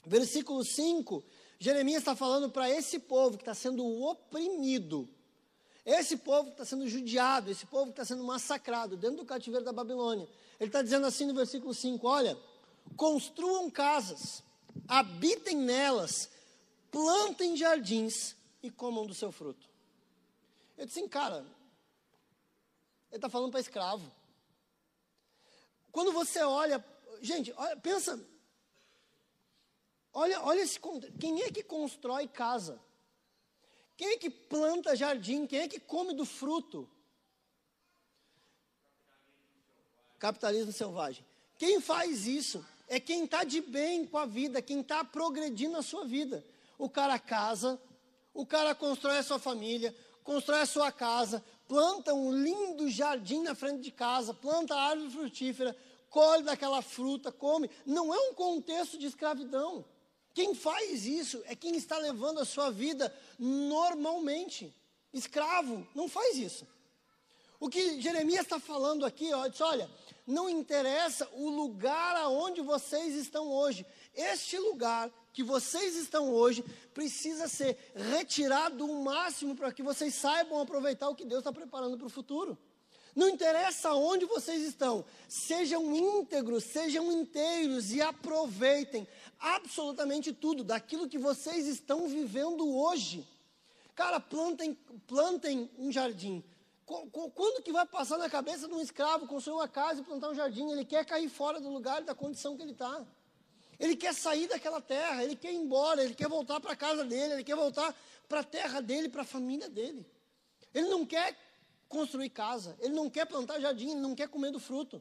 [0.07, 1.23] Versículo 5,
[1.59, 5.09] Jeremias está falando para esse povo que está sendo oprimido
[5.89, 9.65] esse povo que está sendo judiado, esse povo que está sendo massacrado dentro do cativeiro
[9.65, 10.29] da Babilônia.
[10.61, 12.39] Ele está dizendo assim no versículo 5: Olha,
[12.95, 14.43] construam casas,
[14.87, 16.29] habitem nelas,
[16.91, 19.67] plantem jardins e comam do seu fruto.
[20.77, 21.39] Eu disse assim, cara,
[23.11, 24.13] ele está falando para escravo.
[25.91, 26.85] Quando você olha,
[27.23, 28.21] gente, olha, pensa,
[30.13, 30.79] olha, olha esse,
[31.19, 32.81] quem é que constrói casa?
[33.97, 35.47] Quem é que planta jardim?
[35.47, 36.89] Quem é que come do fruto?
[40.19, 41.25] Capitalismo selvagem.
[41.59, 45.83] Quem faz isso é quem está de bem com a vida, quem está progredindo a
[45.83, 46.45] sua vida.
[46.79, 47.81] O cara casa,
[48.33, 53.55] o cara constrói a sua família, constrói a sua casa, planta um lindo jardim na
[53.55, 55.77] frente de casa, planta árvore frutífera,
[56.09, 57.69] colhe daquela fruta, come.
[57.85, 59.85] Não é um contexto de escravidão.
[60.35, 64.75] Quem faz isso é quem está levando a sua vida normalmente.
[65.13, 66.67] Escravo não faz isso.
[67.61, 69.91] O que Jeremias está falando aqui, ó, diz, olha,
[70.25, 73.85] não interessa o lugar aonde vocês estão hoje.
[74.15, 76.65] Este lugar que vocês estão hoje
[76.95, 81.97] precisa ser retirado o máximo para que vocês saibam aproveitar o que Deus está preparando
[81.97, 82.57] para o futuro.
[83.19, 89.09] Não interessa onde vocês estão, sejam íntegros, sejam inteiros e aproveitem
[89.41, 93.27] absolutamente tudo daquilo que vocês estão vivendo hoje.
[93.97, 94.73] Cara, plantem,
[95.09, 96.45] plantem um jardim.
[96.87, 100.35] Quando que vai passar na cabeça de um escravo construir uma casa e plantar um
[100.37, 100.71] jardim?
[100.71, 103.05] Ele quer cair fora do lugar e da condição que ele está.
[103.81, 107.05] Ele quer sair daquela terra, ele quer ir embora, ele quer voltar para a casa
[107.05, 107.93] dele, ele quer voltar
[108.29, 110.07] para a terra dele, para a família dele.
[110.73, 111.37] Ele não quer
[111.89, 115.01] construir casa, ele não quer plantar jardim, ele não quer comer do fruto.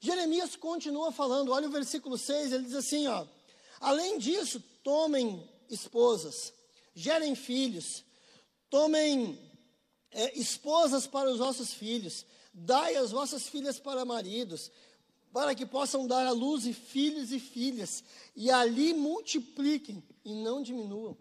[0.00, 3.26] Jeremias continua falando, olha o versículo 6, ele diz assim: ó,
[3.80, 6.52] além disso, tomem esposas,
[6.94, 8.04] gerem filhos,
[8.68, 9.38] tomem
[10.10, 14.70] é, esposas para os vossos filhos, dai as vossas filhas para maridos,
[15.32, 21.16] para que possam dar à luz filhos e filhas, e ali multipliquem e não diminuam.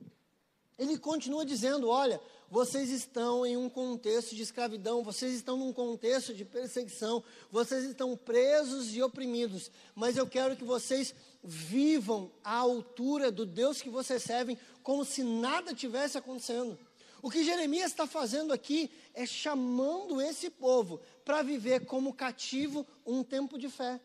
[0.77, 6.33] Ele continua dizendo: olha, vocês estão em um contexto de escravidão, vocês estão num contexto
[6.33, 13.31] de perseguição, vocês estão presos e oprimidos, mas eu quero que vocês vivam à altura
[13.31, 16.77] do Deus que vocês servem, como se nada tivesse acontecendo.
[17.21, 23.23] O que Jeremias está fazendo aqui é chamando esse povo para viver como cativo um
[23.23, 23.99] tempo de fé.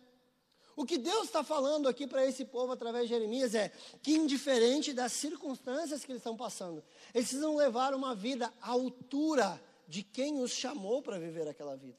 [0.80, 3.70] O que Deus está falando aqui para esse povo através de Jeremias é
[4.02, 6.82] que, indiferente das circunstâncias que eles estão passando,
[7.14, 11.98] eles precisam levar uma vida à altura de quem os chamou para viver aquela vida.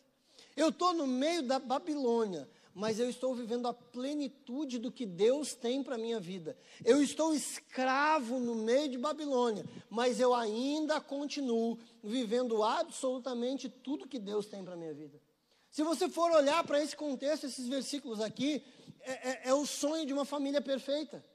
[0.57, 5.53] Eu estou no meio da Babilônia, mas eu estou vivendo a plenitude do que Deus
[5.53, 6.57] tem para a minha vida.
[6.83, 14.17] Eu estou escravo no meio de Babilônia, mas eu ainda continuo vivendo absolutamente tudo que
[14.17, 15.21] Deus tem para a minha vida.
[15.71, 18.61] Se você for olhar para esse contexto, esses versículos aqui,
[18.99, 21.25] é, é, é, o sonho de uma família perfeita.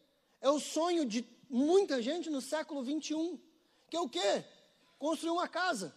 [0.42, 3.40] É o sonho de muita gente no século 21.
[3.88, 4.44] Que é o quê?
[4.98, 5.94] Construir uma casa,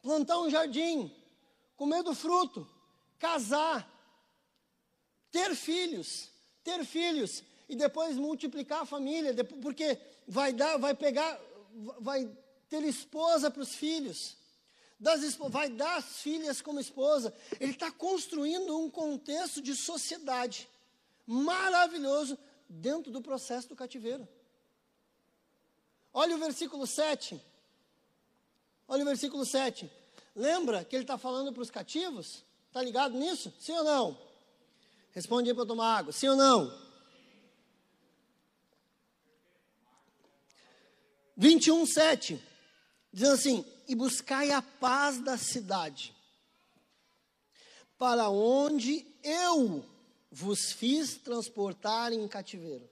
[0.00, 1.14] plantar um jardim,
[1.76, 2.66] comer do fruto,
[3.18, 3.86] casar,
[5.30, 6.30] ter filhos,
[6.64, 11.38] ter filhos e depois multiplicar a família, porque vai dar, vai pegar,
[12.00, 12.30] vai
[12.68, 14.36] ter esposa para os filhos
[14.98, 17.34] das, vai dar as filhas como esposa.
[17.60, 20.68] Ele está construindo um contexto de sociedade
[21.26, 24.26] maravilhoso dentro do processo do cativeiro.
[26.12, 27.40] Olha o versículo 7.
[28.88, 29.90] Olha o versículo 7.
[30.34, 32.42] Lembra que ele está falando para os cativos?
[32.68, 33.52] Está ligado nisso?
[33.58, 34.18] Sim ou não?
[35.12, 36.12] Responde aí para tomar água.
[36.12, 36.86] Sim ou não?
[41.36, 42.42] 21, 7.
[43.12, 46.14] Diz assim: e buscai a paz da cidade,
[47.98, 49.84] para onde eu
[50.30, 52.88] vos fiz transportar em cativeiro.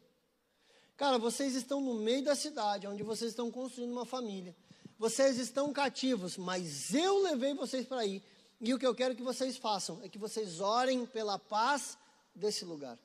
[0.96, 4.54] Cara, vocês estão no meio da cidade, onde vocês estão construindo uma família.
[4.98, 8.22] Vocês estão cativos, mas eu levei vocês para aí.
[8.60, 11.98] E o que eu quero que vocês façam é que vocês orem pela paz
[12.34, 12.98] desse lugar.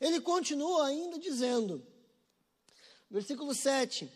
[0.00, 1.86] Ele continua ainda dizendo,
[3.10, 4.10] versículo 7: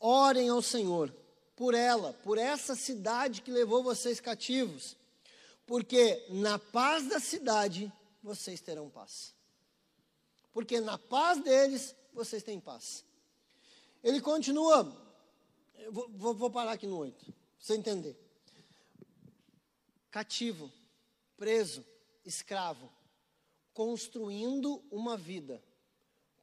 [0.00, 1.12] Orem ao Senhor
[1.58, 4.96] por ela, por essa cidade que levou vocês cativos,
[5.66, 7.92] porque na paz da cidade
[8.22, 9.34] vocês terão paz.
[10.52, 13.04] Porque na paz deles vocês têm paz.
[14.04, 14.84] Ele continua,
[15.90, 18.16] vou, vou parar aqui no 8, para você entender.
[20.12, 20.72] Cativo,
[21.36, 21.84] preso,
[22.24, 22.88] escravo,
[23.74, 25.60] construindo uma vida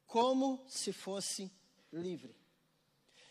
[0.06, 1.50] como se fosse
[1.90, 2.36] livre.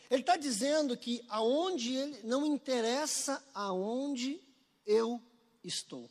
[0.09, 4.39] Ele está dizendo que aonde ele não interessa aonde
[4.85, 5.21] eu
[5.63, 6.09] estou.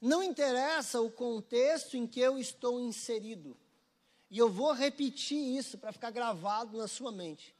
[0.00, 3.56] Não interessa o contexto em que eu estou inserido.
[4.30, 7.54] E eu vou repetir isso para ficar gravado na sua mente.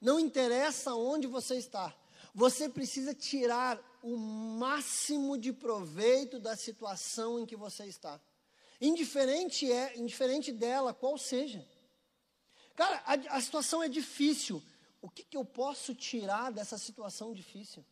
[0.00, 1.94] Não interessa onde você está.
[2.34, 8.20] Você precisa tirar o máximo de proveito da situação em que você está.
[8.80, 11.66] Indiferente é, indiferente dela, qual seja.
[12.76, 14.62] Cara, a, a situação é difícil.
[15.02, 17.84] O que, que eu posso tirar dessa situação difícil?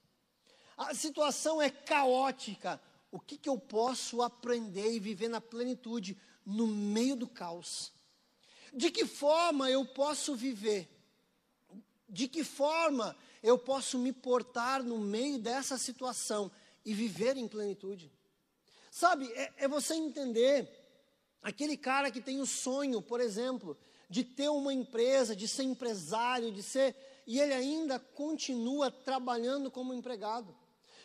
[0.76, 2.80] A situação é caótica.
[3.10, 7.92] O que, que eu posso aprender e viver na plenitude no meio do caos?
[8.72, 10.86] De que forma eu posso viver
[12.06, 16.50] De que forma eu posso me portar no meio dessa situação
[16.84, 18.12] e viver em plenitude?
[18.90, 20.68] Sabe, é, é você entender
[21.42, 23.76] aquele cara que tem o sonho, por exemplo,
[24.08, 26.94] de ter uma empresa, de ser empresário, de ser.
[27.26, 30.54] E ele ainda continua trabalhando como empregado.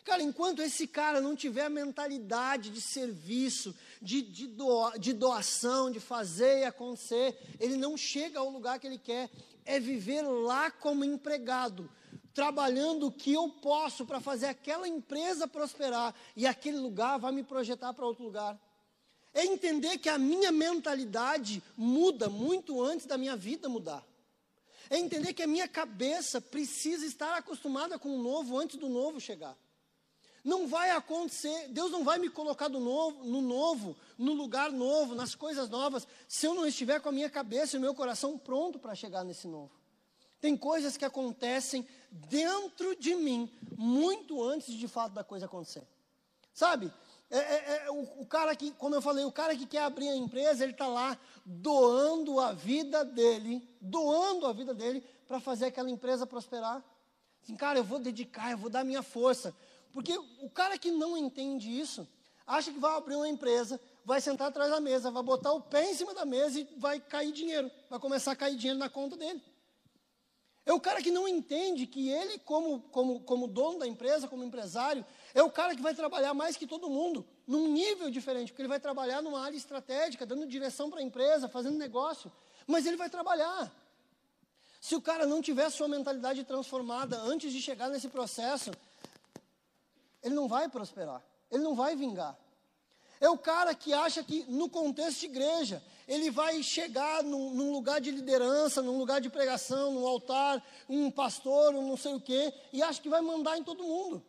[0.03, 5.89] Cara, enquanto esse cara não tiver a mentalidade de serviço, de, de, doa, de doação,
[5.89, 9.29] de fazer e acontecer, ele não chega ao lugar que ele quer.
[9.65, 11.89] É viver lá como empregado,
[12.33, 17.43] trabalhando o que eu posso para fazer aquela empresa prosperar e aquele lugar vai me
[17.43, 18.59] projetar para outro lugar.
[19.33, 24.05] É entender que a minha mentalidade muda muito antes da minha vida mudar.
[24.89, 29.19] É entender que a minha cabeça precisa estar acostumada com o novo antes do novo
[29.19, 29.57] chegar.
[30.43, 35.15] Não vai acontecer, Deus não vai me colocar do novo, no novo, no lugar novo,
[35.15, 38.37] nas coisas novas, se eu não estiver com a minha cabeça e o meu coração
[38.37, 39.71] pronto para chegar nesse novo.
[40.41, 45.87] Tem coisas que acontecem dentro de mim, muito antes de, de fato da coisa acontecer.
[46.53, 46.91] Sabe?
[47.33, 50.07] É, é, é, o, o, cara que, como eu falei, o cara que quer abrir
[50.07, 55.65] a empresa, ele está lá doando a vida dele, doando a vida dele para fazer
[55.65, 56.85] aquela empresa prosperar.
[57.41, 59.51] Assim, cara, eu vou dedicar, eu vou dar minha força.
[59.91, 62.07] Porque o cara que não entende isso,
[62.45, 65.89] acha que vai abrir uma empresa, vai sentar atrás da mesa, vai botar o pé
[65.89, 69.17] em cima da mesa e vai cair dinheiro, vai começar a cair dinheiro na conta
[69.17, 69.41] dele.
[70.67, 74.43] É o cara que não entende que ele, como, como, como dono da empresa, como
[74.43, 75.03] empresário,
[75.33, 78.69] é o cara que vai trabalhar mais que todo mundo, num nível diferente, porque ele
[78.69, 82.31] vai trabalhar numa área estratégica, dando direção para a empresa, fazendo negócio,
[82.67, 83.71] mas ele vai trabalhar.
[84.79, 88.69] Se o cara não tiver sua mentalidade transformada antes de chegar nesse processo,
[90.21, 92.37] ele não vai prosperar, ele não vai vingar.
[93.19, 97.71] É o cara que acha que no contexto de igreja, ele vai chegar num, num,
[97.71, 102.19] lugar de liderança, num lugar de pregação, num altar, um pastor, um não sei o
[102.19, 104.21] quê, e acha que vai mandar em todo mundo.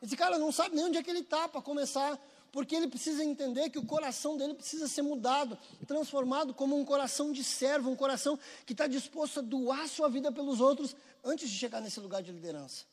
[0.00, 2.18] Esse cara não sabe nem onde é que ele está para começar,
[2.52, 7.32] porque ele precisa entender que o coração dele precisa ser mudado, transformado como um coração
[7.32, 10.94] de servo, um coração que está disposto a doar sua vida pelos outros
[11.24, 12.84] antes de chegar nesse lugar de liderança.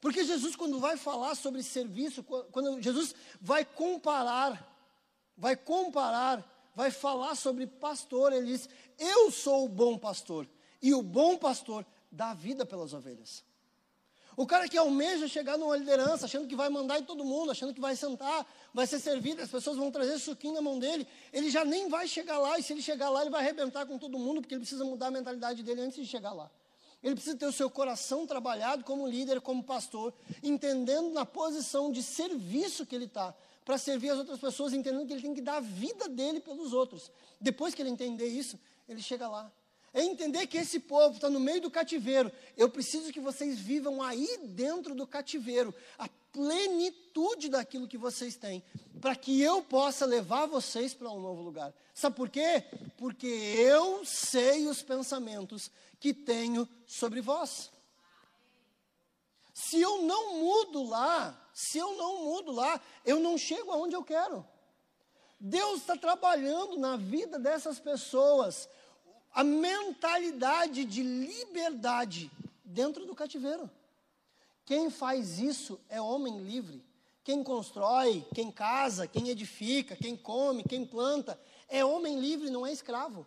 [0.00, 4.68] Porque Jesus, quando vai falar sobre serviço, quando Jesus vai comparar,
[5.36, 8.68] vai comparar, vai falar sobre pastor, ele diz:
[8.98, 10.48] Eu sou o bom pastor,
[10.82, 13.44] e o bom pastor dá vida pelas ovelhas.
[14.36, 17.74] O cara que almeja chegar numa liderança, achando que vai mandar em todo mundo, achando
[17.74, 21.50] que vai sentar, vai ser servido, as pessoas vão trazer suquinho na mão dele, ele
[21.50, 24.18] já nem vai chegar lá, e se ele chegar lá, ele vai arrebentar com todo
[24.18, 26.50] mundo, porque ele precisa mudar a mentalidade dele antes de chegar lá.
[27.02, 32.02] Ele precisa ter o seu coração trabalhado como líder, como pastor, entendendo na posição de
[32.02, 35.56] serviço que ele está, para servir as outras pessoas, entendendo que ele tem que dar
[35.56, 37.10] a vida dele pelos outros.
[37.40, 38.58] Depois que ele entender isso,
[38.88, 39.52] ele chega lá.
[39.94, 42.32] É entender que esse povo está no meio do cativeiro.
[42.56, 48.62] Eu preciso que vocês vivam aí dentro do cativeiro, a plenitude daquilo que vocês têm,
[49.00, 51.74] para que eu possa levar vocês para um novo lugar.
[51.92, 52.64] Sabe por quê?
[52.96, 55.70] Porque eu sei os pensamentos
[56.00, 57.70] que tenho sobre vós.
[59.52, 64.02] Se eu não mudo lá, se eu não mudo lá, eu não chego aonde eu
[64.02, 64.44] quero.
[65.38, 68.68] Deus está trabalhando na vida dessas pessoas
[69.32, 72.30] a mentalidade de liberdade
[72.64, 73.70] dentro do cativeiro.
[74.64, 76.84] Quem faz isso é homem livre.
[77.24, 82.72] Quem constrói, quem casa, quem edifica, quem come, quem planta, é homem livre, não é
[82.72, 83.26] escravo.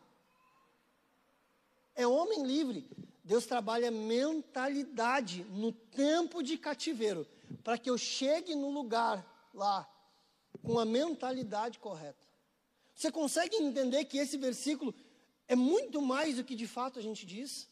[1.95, 2.89] É homem livre.
[3.23, 7.25] Deus trabalha mentalidade no tempo de cativeiro,
[7.63, 9.89] para que eu chegue no lugar lá
[10.61, 12.23] com a mentalidade correta.
[12.93, 14.93] Você consegue entender que esse versículo
[15.47, 17.67] é muito mais do que de fato a gente diz?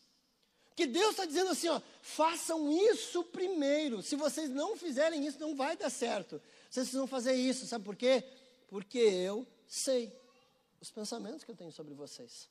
[0.75, 4.01] Que Deus está dizendo assim, ó, façam isso primeiro.
[4.01, 6.41] Se vocês não fizerem isso, não vai dar certo.
[6.69, 8.23] Vocês precisam fazer isso, sabe por quê?
[8.67, 10.11] Porque eu sei
[10.81, 12.49] os pensamentos que eu tenho sobre vocês.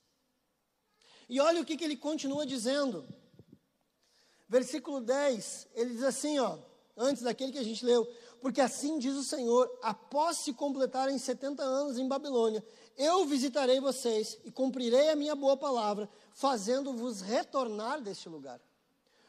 [1.29, 3.07] E olha o que, que ele continua dizendo.
[4.49, 6.59] Versículo 10, ele diz assim, ó,
[6.97, 8.07] antes daquele que a gente leu,
[8.40, 12.64] porque assim diz o Senhor, após se completarem 70 anos em Babilônia,
[12.97, 18.59] eu visitarei vocês e cumprirei a minha boa palavra, fazendo-vos retornar deste lugar.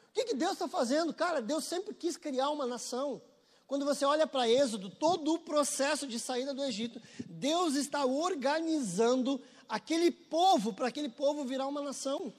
[0.10, 1.14] O que, que Deus está fazendo?
[1.14, 3.22] Cara, Deus sempre quis criar uma nação.
[3.66, 9.42] Quando você olha para Êxodo, todo o processo de saída do Egito, Deus está organizando
[9.68, 12.32] aquele povo, para aquele povo virar uma nação.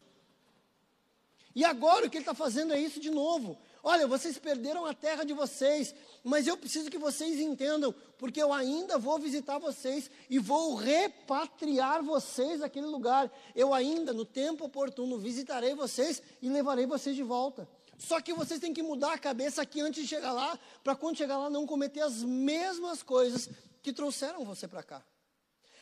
[1.55, 3.59] E agora o que ele está fazendo é isso de novo.
[3.87, 8.51] Olha, vocês perderam a terra de vocês, mas eu preciso que vocês entendam, porque eu
[8.51, 13.31] ainda vou visitar vocês e vou repatriar vocês daquele lugar.
[13.55, 17.69] Eu ainda, no tempo oportuno, visitarei vocês e levarei vocês de volta.
[17.99, 21.19] Só que vocês têm que mudar a cabeça aqui antes de chegar lá, para quando
[21.19, 23.51] chegar lá não cometer as mesmas coisas
[23.83, 25.05] que trouxeram você para cá.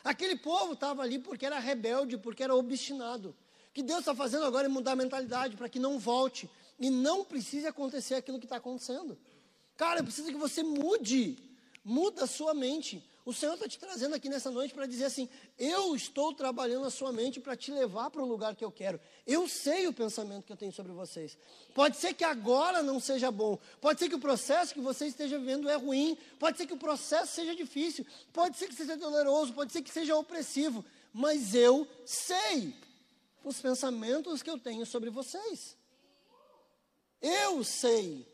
[0.03, 3.29] Aquele povo estava ali porque era rebelde, porque era obstinado.
[3.69, 6.51] O que Deus está fazendo agora é mudar a mentalidade para que não volte,
[6.83, 9.16] e não precise acontecer aquilo que está acontecendo.
[9.76, 11.39] Cara, eu preciso que você mude,
[11.85, 13.09] muda a sua mente.
[13.24, 16.91] O Senhor está te trazendo aqui nessa noite para dizer assim: eu estou trabalhando a
[16.91, 19.01] sua mente para te levar para o lugar que eu quero.
[19.24, 21.39] Eu sei o pensamento que eu tenho sobre vocês.
[21.72, 25.39] Pode ser que agora não seja bom, pode ser que o processo que você esteja
[25.39, 29.53] vivendo é ruim, pode ser que o processo seja difícil, pode ser que seja doloroso,
[29.53, 32.74] pode ser que seja opressivo, mas eu sei
[33.45, 35.80] os pensamentos que eu tenho sobre vocês.
[37.23, 38.27] Eu sei.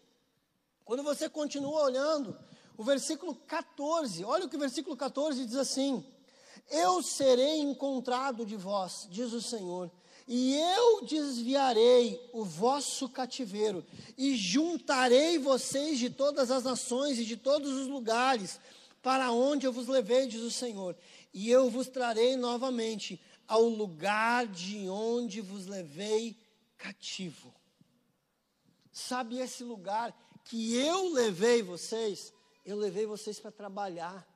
[0.85, 2.35] Quando você continua olhando,
[2.79, 6.03] o versículo 14, olha o que o versículo 14 diz assim:
[6.71, 9.91] Eu serei encontrado de vós, diz o Senhor,
[10.27, 13.85] e eu desviarei o vosso cativeiro,
[14.17, 18.59] e juntarei vocês de todas as nações e de todos os lugares,
[19.03, 20.97] para onde eu vos levei, diz o Senhor,
[21.35, 26.37] e eu vos trarei novamente ao lugar de onde vos levei
[26.77, 27.58] cativo.
[28.99, 30.13] Sabe esse lugar
[30.45, 32.33] que eu levei vocês?
[32.67, 34.27] Eu levei vocês para trabalhar.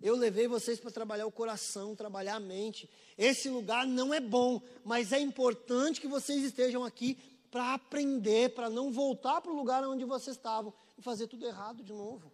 [0.00, 2.88] Eu levei vocês para trabalhar o coração, trabalhar a mente.
[3.16, 7.14] Esse lugar não é bom, mas é importante que vocês estejam aqui
[7.50, 11.82] para aprender, para não voltar para o lugar onde vocês estavam e fazer tudo errado
[11.82, 12.30] de novo.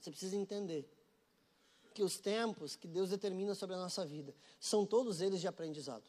[0.00, 0.90] Você precisa entender
[1.92, 6.04] que os tempos que Deus determina sobre a nossa vida são todos eles de aprendizado.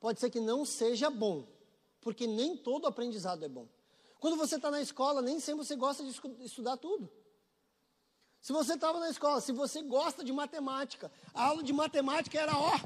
[0.00, 1.46] Pode ser que não seja bom,
[2.00, 3.66] porque nem todo aprendizado é bom.
[4.20, 6.10] Quando você está na escola, nem sempre você gosta de
[6.44, 7.10] estudar tudo.
[8.40, 12.56] Se você estava na escola, se você gosta de matemática, a aula de matemática era
[12.56, 12.78] ó,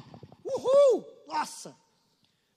[0.44, 1.76] uhul, nossa.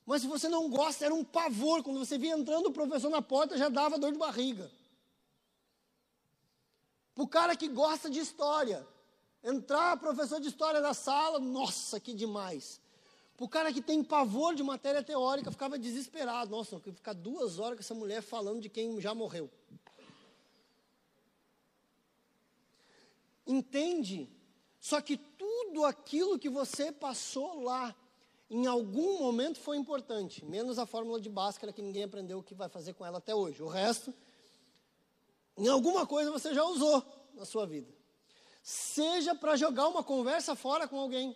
[0.05, 1.83] Mas se você não gosta, era um pavor.
[1.83, 4.71] Quando você via entrando o professor na porta, já dava dor de barriga.
[7.13, 8.85] Para o cara que gosta de história,
[9.43, 12.79] entrar professor de história na sala, nossa, que demais.
[13.37, 16.51] O cara que tem pavor de matéria teórica ficava desesperado.
[16.51, 19.49] Nossa, eu ficar duas horas com essa mulher falando de quem já morreu.
[23.45, 24.29] Entende?
[24.79, 27.93] Só que tudo aquilo que você passou lá,
[28.49, 32.53] em algum momento foi importante, menos a fórmula de Bhaskara que ninguém aprendeu o que
[32.53, 33.61] vai fazer com ela até hoje.
[33.61, 34.13] O resto,
[35.57, 37.93] em alguma coisa você já usou na sua vida.
[38.63, 41.35] Seja para jogar uma conversa fora com alguém.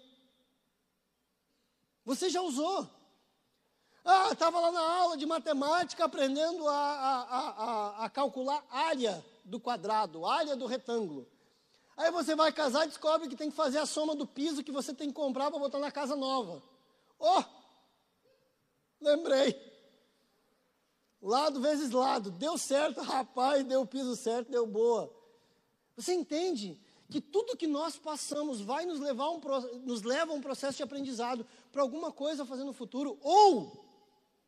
[2.06, 2.88] Você já usou.
[4.04, 9.60] Ah, estava lá na aula de matemática aprendendo a, a, a, a, calcular área do
[9.60, 11.28] quadrado, área do retângulo.
[11.98, 14.72] Aí você vai casar e descobre que tem que fazer a soma do piso que
[14.72, 16.64] você tem que comprar para botar na casa nova.
[17.20, 17.44] Oh!
[19.02, 19.56] Lembrei.
[21.22, 22.32] Lado vezes lado.
[22.32, 25.14] Deu certo, rapaz, deu o piso certo, deu boa.
[25.98, 26.80] Você entende?
[27.10, 29.42] que tudo que nós passamos vai nos levar um,
[29.84, 33.86] nos leva a um processo de aprendizado para alguma coisa fazer no futuro ou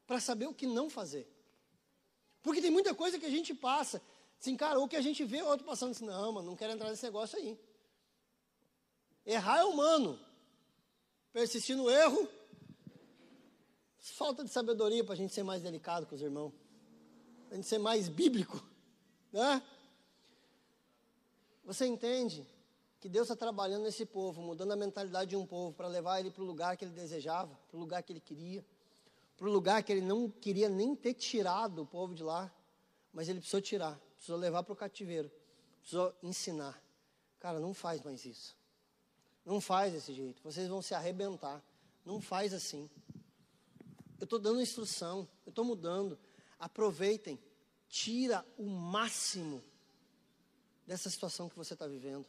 [0.05, 1.28] para saber o que não fazer.
[2.41, 4.01] Porque tem muita coisa que a gente passa,
[4.39, 6.74] assim, cara, ou que a gente vê o outro passando assim, não, mano, não quero
[6.74, 7.59] entrar nesse negócio aí.
[9.26, 10.19] Errar é humano.
[11.32, 12.28] Persistir no erro,
[13.99, 16.51] falta de sabedoria para a gente ser mais delicado com os irmãos,
[17.45, 18.61] para a gente ser mais bíblico,
[19.32, 19.63] né?
[21.63, 22.45] Você entende
[23.02, 26.30] que Deus está trabalhando nesse povo, mudando a mentalidade de um povo para levar ele
[26.30, 28.64] para o lugar que ele desejava, para o lugar que ele queria,
[29.36, 32.54] para o lugar que ele não queria nem ter tirado o povo de lá,
[33.12, 35.32] mas ele precisou tirar, precisou levar para o cativeiro,
[35.80, 36.80] precisou ensinar.
[37.39, 38.56] Cara, não faz mais isso.
[39.43, 40.39] Não faz desse jeito.
[40.43, 41.60] Vocês vão se arrebentar.
[42.06, 42.88] Não faz assim.
[44.20, 46.20] Eu estou dando instrução, eu estou mudando.
[46.60, 47.39] Aproveitem,
[47.89, 49.64] tira o máximo
[50.86, 52.28] dessa situação que você está vivendo.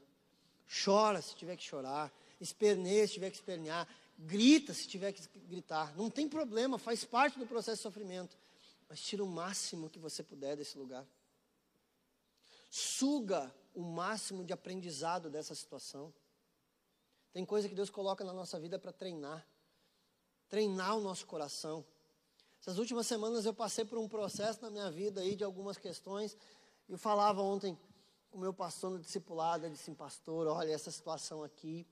[0.85, 3.87] Chora se tiver que chorar, esperneia se tiver que espernear,
[4.19, 5.95] grita se tiver que gritar.
[5.97, 8.37] Não tem problema, faz parte do processo de sofrimento.
[8.89, 11.07] Mas tira o máximo que você puder desse lugar.
[12.71, 16.13] Suga o máximo de aprendizado dessa situação.
[17.33, 19.47] Tem coisa que Deus coloca na nossa vida para treinar
[20.53, 21.83] treinar o nosso coração.
[22.61, 26.37] Essas últimas semanas eu passei por um processo na minha vida aí de algumas questões.
[26.87, 27.75] Eu falava ontem
[28.33, 31.87] o meu pastor no discipulado, ele disse assim, pastor, olha, essa situação aqui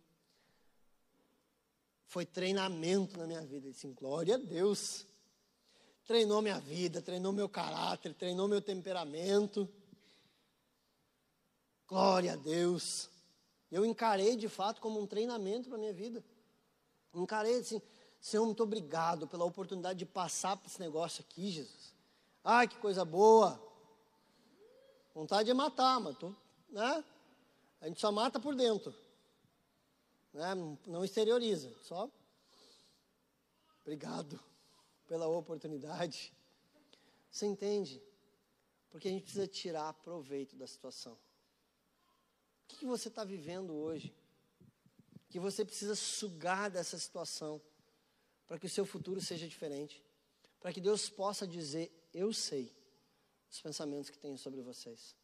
[2.06, 3.66] foi treinamento na minha vida.
[3.66, 5.06] Ele disse, glória a Deus.
[6.06, 9.68] treinou minha vida, treinou meu caráter, treinou meu temperamento.
[11.86, 13.08] Glória a Deus.
[13.70, 16.24] Eu encarei de fato como um treinamento para a minha vida.
[17.14, 17.80] Encarei assim,
[18.20, 21.94] Senhor, muito obrigado pela oportunidade de passar por esse negócio aqui, Jesus.
[22.42, 23.60] Ai, que coisa boa.
[25.14, 26.34] Vontade de matar, mas tu,
[26.68, 27.04] né?
[27.80, 28.94] A gente só mata por dentro.
[30.32, 30.54] Né?
[30.86, 32.08] Não exterioriza, só.
[33.82, 34.38] Obrigado
[35.08, 36.32] pela oportunidade.
[37.30, 38.00] Você entende?
[38.90, 41.14] Porque a gente precisa tirar proveito da situação.
[42.72, 44.14] O que você está vivendo hoje?
[45.28, 47.60] Que você precisa sugar dessa situação
[48.46, 50.02] para que o seu futuro seja diferente.
[50.60, 52.72] Para que Deus possa dizer: Eu sei
[53.50, 55.14] os pensamentos que tenho sobre vocês.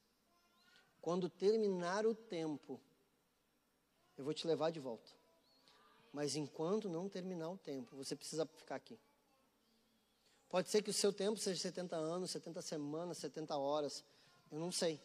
[1.01, 2.81] Quando terminar o tempo,
[4.17, 5.11] eu vou te levar de volta.
[6.13, 8.99] Mas enquanto não terminar o tempo, você precisa ficar aqui.
[10.49, 14.05] Pode ser que o seu tempo seja 70 anos, 70 semanas, 70 horas.
[14.51, 15.01] Eu não sei.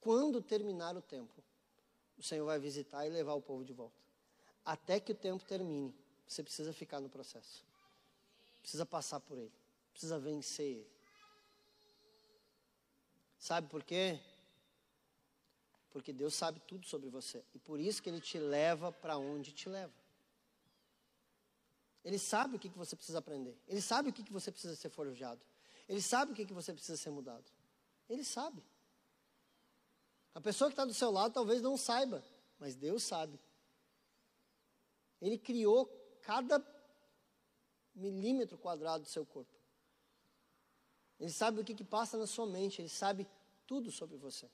[0.00, 1.42] Quando terminar o tempo,
[2.18, 3.96] o Senhor vai visitar e levar o povo de volta.
[4.64, 5.94] Até que o tempo termine,
[6.28, 7.64] você precisa ficar no processo.
[8.60, 9.52] Precisa passar por ele.
[9.92, 10.95] Precisa vencer ele.
[13.46, 14.18] Sabe por quê?
[15.90, 17.44] Porque Deus sabe tudo sobre você.
[17.54, 19.94] E por isso que Ele te leva para onde te leva.
[22.04, 23.56] Ele sabe o que, que você precisa aprender.
[23.68, 25.40] Ele sabe o que, que você precisa ser forjado.
[25.88, 27.44] Ele sabe o que, que você precisa ser mudado.
[28.08, 28.60] Ele sabe.
[30.34, 32.24] A pessoa que está do seu lado talvez não saiba,
[32.58, 33.38] mas Deus sabe.
[35.20, 35.86] Ele criou
[36.20, 36.60] cada
[37.94, 39.54] milímetro quadrado do seu corpo.
[41.20, 43.24] Ele sabe o que, que passa na sua mente, ele sabe
[43.66, 44.48] tudo sobre você.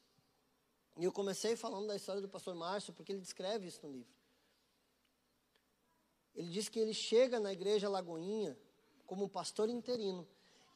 [0.99, 4.13] E eu comecei falando da história do pastor Márcio, porque ele descreve isso no livro.
[6.35, 8.57] Ele diz que ele chega na igreja Lagoinha
[9.07, 10.27] como pastor interino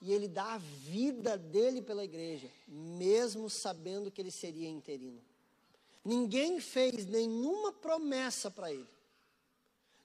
[0.01, 5.23] e ele dá a vida dele pela igreja, mesmo sabendo que ele seria interino.
[6.05, 8.87] Ninguém fez nenhuma promessa para ele.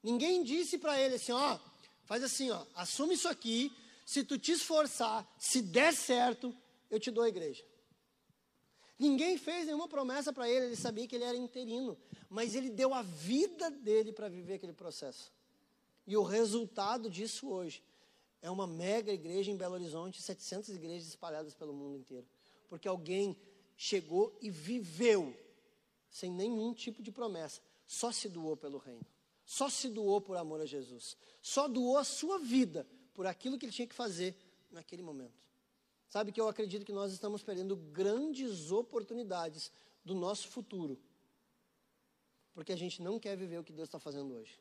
[0.01, 1.59] Ninguém disse para ele assim, ó,
[2.05, 3.71] faz assim, ó, assume isso aqui,
[4.05, 6.55] se tu te esforçar, se der certo,
[6.89, 7.63] eu te dou a igreja.
[9.01, 11.97] Ninguém fez nenhuma promessa para ele, ele sabia que ele era interino,
[12.29, 15.33] mas ele deu a vida dele para viver aquele processo.
[16.05, 17.83] E o resultado disso hoje
[18.43, 22.27] é uma mega igreja em Belo Horizonte, 700 igrejas espalhadas pelo mundo inteiro.
[22.69, 23.35] Porque alguém
[23.75, 25.35] chegou e viveu
[26.07, 29.07] sem nenhum tipo de promessa, só se doou pelo reino,
[29.43, 32.85] só se doou por amor a Jesus, só doou a sua vida
[33.15, 34.37] por aquilo que ele tinha que fazer
[34.69, 35.41] naquele momento.
[36.11, 39.71] Sabe que eu acredito que nós estamos perdendo grandes oportunidades
[40.03, 40.99] do nosso futuro,
[42.53, 44.59] porque a gente não quer viver o que Deus está fazendo hoje.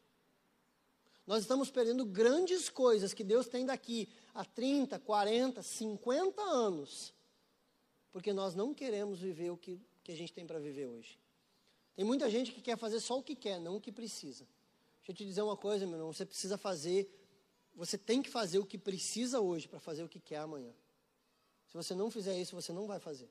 [1.27, 7.13] Nós estamos perdendo grandes coisas que Deus tem daqui a 30, 40, 50 anos,
[8.13, 11.19] porque nós não queremos viver o que, que a gente tem para viver hoje.
[11.97, 14.47] Tem muita gente que quer fazer só o que quer, não o que precisa.
[14.99, 17.11] Deixa eu te dizer uma coisa, meu irmão, você precisa fazer,
[17.75, 20.73] você tem que fazer o que precisa hoje para fazer o que quer amanhã.
[21.71, 23.31] Se você não fizer isso, você não vai fazer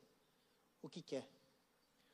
[0.82, 1.28] o que quer.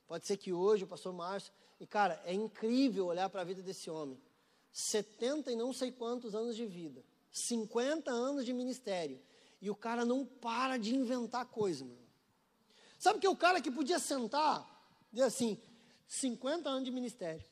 [0.08, 3.62] Pode ser que hoje o pastor Márcio, e cara, é incrível olhar para a vida
[3.62, 4.20] desse homem.
[4.72, 9.20] 70 e não sei quantos anos de vida, 50 anos de ministério,
[9.62, 11.96] e o cara não para de inventar coisa, meu.
[12.98, 14.66] Sabe que o cara que podia sentar,
[15.12, 15.60] dizer assim,
[16.08, 17.44] 50 anos de ministério,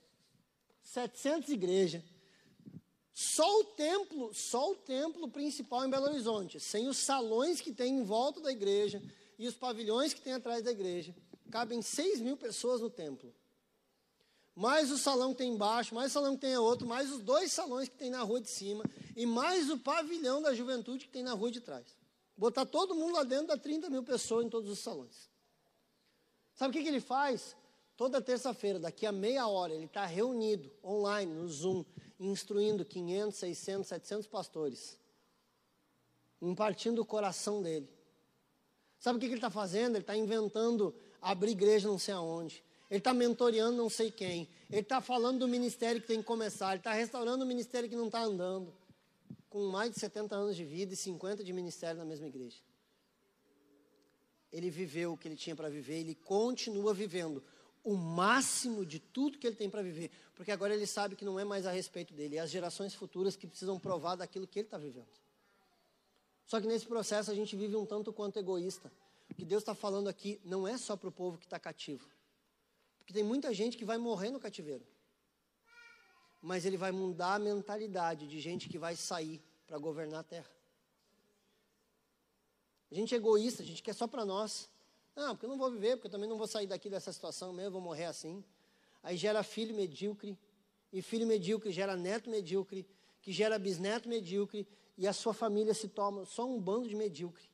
[0.83, 2.03] 700 igrejas,
[3.14, 7.98] só o templo, só o templo principal em Belo Horizonte, sem os salões que tem
[7.98, 9.00] em volta da igreja
[9.38, 11.14] e os pavilhões que tem atrás da igreja,
[11.48, 13.32] cabem 6 mil pessoas no templo.
[14.52, 17.52] Mais o salão que tem embaixo, mais o salão que tem outro, mais os dois
[17.52, 18.84] salões que tem na rua de cima
[19.16, 21.96] e mais o pavilhão da juventude que tem na rua de trás.
[22.36, 25.30] Botar todo mundo lá dentro dá 30 mil pessoas em todos os salões.
[26.52, 27.56] Sabe o que, que ele faz?
[27.96, 31.84] Toda terça-feira, daqui a meia hora, ele está reunido online no Zoom
[32.18, 34.98] instruindo 500, 600, 700 pastores,
[36.40, 37.88] impartindo o coração dele.
[38.98, 39.96] Sabe o que, ele está fazendo?
[39.96, 42.64] Ele está inventando abrir igreja não sei aonde.
[42.90, 44.48] Ele está mentoreando não sei quem.
[44.70, 46.70] Ele está falando do ministério que tem que começar.
[46.70, 48.72] Ele está restaurando o ministério que não está andando.
[49.50, 52.56] Com mais de 70 anos de vida e 50 de ministério na mesma igreja.
[54.52, 57.42] Ele viveu o que ele tinha para viver, ele continua vivendo
[57.85, 61.39] o máximo de tudo que ele tem para viver, porque agora ele sabe que não
[61.39, 64.66] é mais a respeito dele, é as gerações futuras que precisam provar daquilo que ele
[64.66, 65.07] está vivendo.
[66.47, 68.91] Só que nesse processo a gente vive um tanto quanto egoísta.
[69.30, 72.09] O que Deus está falando aqui não é só para o povo que está cativo,
[72.99, 74.87] porque tem muita gente que vai morrer no cativeiro,
[76.41, 80.51] mas ele vai mudar a mentalidade de gente que vai sair para governar a terra.
[82.91, 84.70] A gente é egoísta, a gente quer só para nós.
[85.16, 87.52] Não, porque eu não vou viver, porque eu também não vou sair daqui dessa situação
[87.52, 88.44] mesmo, vou morrer assim.
[89.02, 90.38] Aí gera filho medíocre,
[90.92, 92.86] e filho medíocre gera neto medíocre,
[93.22, 97.44] que gera bisneto medíocre, e a sua família se torna só um bando de medíocre.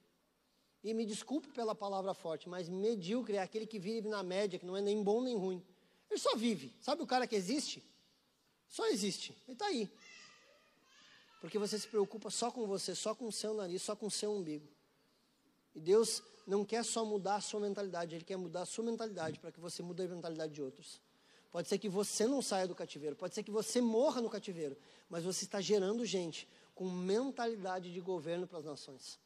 [0.83, 4.65] E me desculpe pela palavra forte, mas medíocre é aquele que vive na média, que
[4.65, 5.63] não é nem bom nem ruim.
[6.09, 6.75] Ele só vive.
[6.81, 7.83] Sabe o cara que existe?
[8.69, 9.37] Só existe.
[9.47, 9.91] Ele está aí.
[11.41, 14.11] Porque você se preocupa só com você, só com o seu nariz, só com o
[14.11, 14.67] seu umbigo.
[15.75, 19.39] E Deus não quer só mudar a sua mentalidade, Ele quer mudar a sua mentalidade
[19.39, 21.01] para que você mude a mentalidade de outros.
[21.53, 24.77] Pode ser que você não saia do cativeiro, pode ser que você morra no cativeiro,
[25.09, 29.19] mas você está gerando gente com mentalidade de governo para as nações.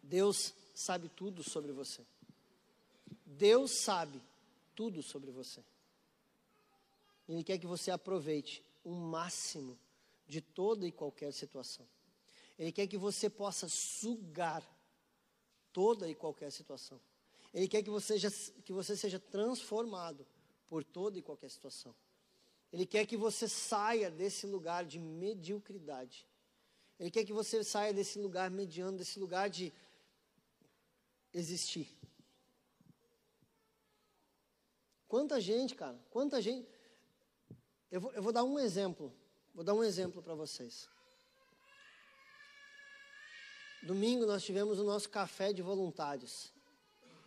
[0.00, 2.02] Deus sabe tudo sobre você.
[3.26, 4.20] Deus sabe
[4.76, 5.60] tudo sobre você.
[7.28, 9.76] Ele quer que você aproveite o máximo
[10.28, 11.86] de toda e qualquer situação.
[12.60, 14.62] Ele quer que você possa sugar
[15.72, 17.00] toda e qualquer situação.
[17.54, 18.30] Ele quer que você, seja,
[18.62, 20.26] que você seja transformado
[20.68, 21.96] por toda e qualquer situação.
[22.70, 26.28] Ele quer que você saia desse lugar de mediocridade.
[26.98, 29.72] Ele quer que você saia desse lugar mediano, desse lugar de
[31.32, 31.88] existir.
[35.08, 36.68] Quanta gente, cara, quanta gente.
[37.90, 39.10] Eu vou, eu vou dar um exemplo,
[39.54, 40.86] vou dar um exemplo para vocês.
[43.82, 46.52] Domingo nós tivemos o nosso café de voluntários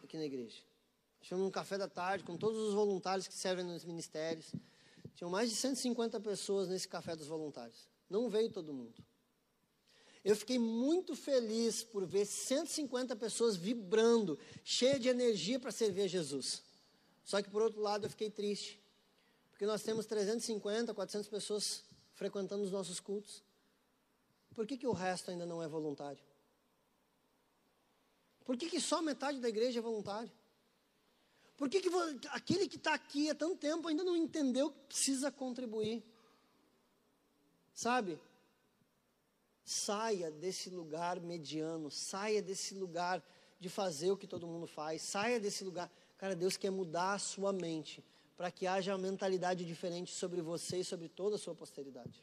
[0.04, 0.62] aqui na igreja.
[1.20, 4.51] Tivemos um café da tarde com todos os voluntários que servem nos ministérios.
[5.16, 7.88] Tinham mais de 150 pessoas nesse café dos voluntários.
[8.08, 9.04] Não veio todo mundo.
[10.24, 16.08] Eu fiquei muito feliz por ver 150 pessoas vibrando, cheia de energia para servir a
[16.08, 16.62] Jesus.
[17.26, 18.80] Só que por outro lado eu fiquei triste,
[19.49, 21.84] porque nós temos 350, 400 pessoas
[22.14, 23.43] frequentando os nossos cultos.
[24.54, 26.24] Por que, que o resto ainda não é voluntário?
[28.46, 30.32] Por que, que só metade da igreja é voluntário?
[31.56, 31.89] Por que, que
[32.30, 36.04] aquele que está aqui há tanto tempo ainda não entendeu que precisa contribuir?
[37.74, 38.20] Sabe?
[39.64, 43.24] Saia desse lugar mediano, saia desse lugar
[43.60, 45.89] de fazer o que todo mundo faz, saia desse lugar.
[46.18, 48.04] Cara, Deus quer mudar a sua mente
[48.36, 52.22] para que haja uma mentalidade diferente sobre você e sobre toda a sua posteridade.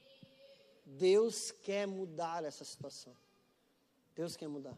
[0.85, 3.17] Deus quer mudar essa situação.
[4.15, 4.77] Deus quer mudar.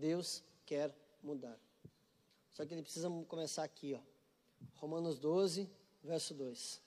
[0.00, 1.58] Deus quer mudar.
[2.50, 4.00] Só que ele precisa começar aqui, ó.
[4.74, 5.70] Romanos 12,
[6.02, 6.82] verso 2.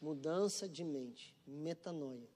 [0.00, 2.28] Mudança de mente, metanoia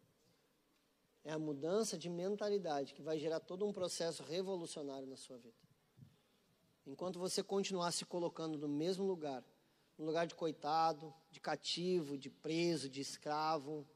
[1.24, 5.56] é a mudança de mentalidade que vai gerar todo um processo revolucionário na sua vida.
[6.86, 9.42] Enquanto você continuar se colocando no mesmo lugar,
[9.96, 13.86] no lugar de coitado, de cativo, de preso, de escravo.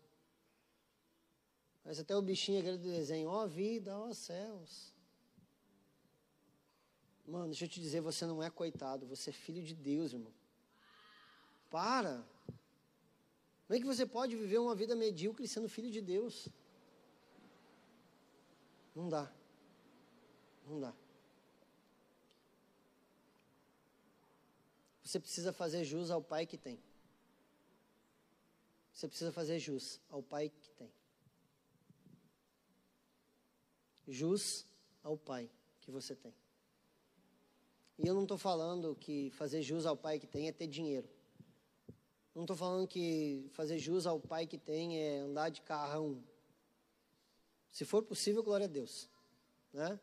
[1.85, 4.95] Mas até o bichinho aquele do desenho, ó oh, vida, ó oh, céus.
[7.29, 10.33] Mano, deixa eu te dizer, você não é coitado, você é filho de Deus, irmão.
[11.69, 12.27] Para.
[13.67, 16.49] Como é que você pode viver uma vida medíocre sendo filho de Deus?
[18.95, 19.31] Não dá.
[20.67, 20.95] Não dá.
[25.03, 26.83] Você precisa fazer jus ao pai que tem.
[28.95, 30.91] Você precisa fazer jus ao pai que tem.
[34.07, 34.67] Jus
[35.03, 35.51] ao pai
[35.83, 36.35] que você tem.
[37.99, 41.09] E eu não estou falando que fazer jus ao pai que tem é ter dinheiro.
[42.35, 46.23] Não estou falando que fazer jus ao pai que tem é andar de carrão
[47.79, 49.09] se for possível, glória a Deus.
[49.73, 49.99] Né?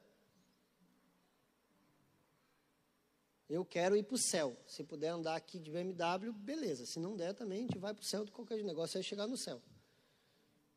[3.49, 4.55] Eu quero ir para o céu.
[4.65, 6.85] Se puder andar aqui de BMW, beleza.
[6.85, 9.27] Se não der, também a gente vai para o céu de qualquer negócio, é chegar
[9.27, 9.61] no céu.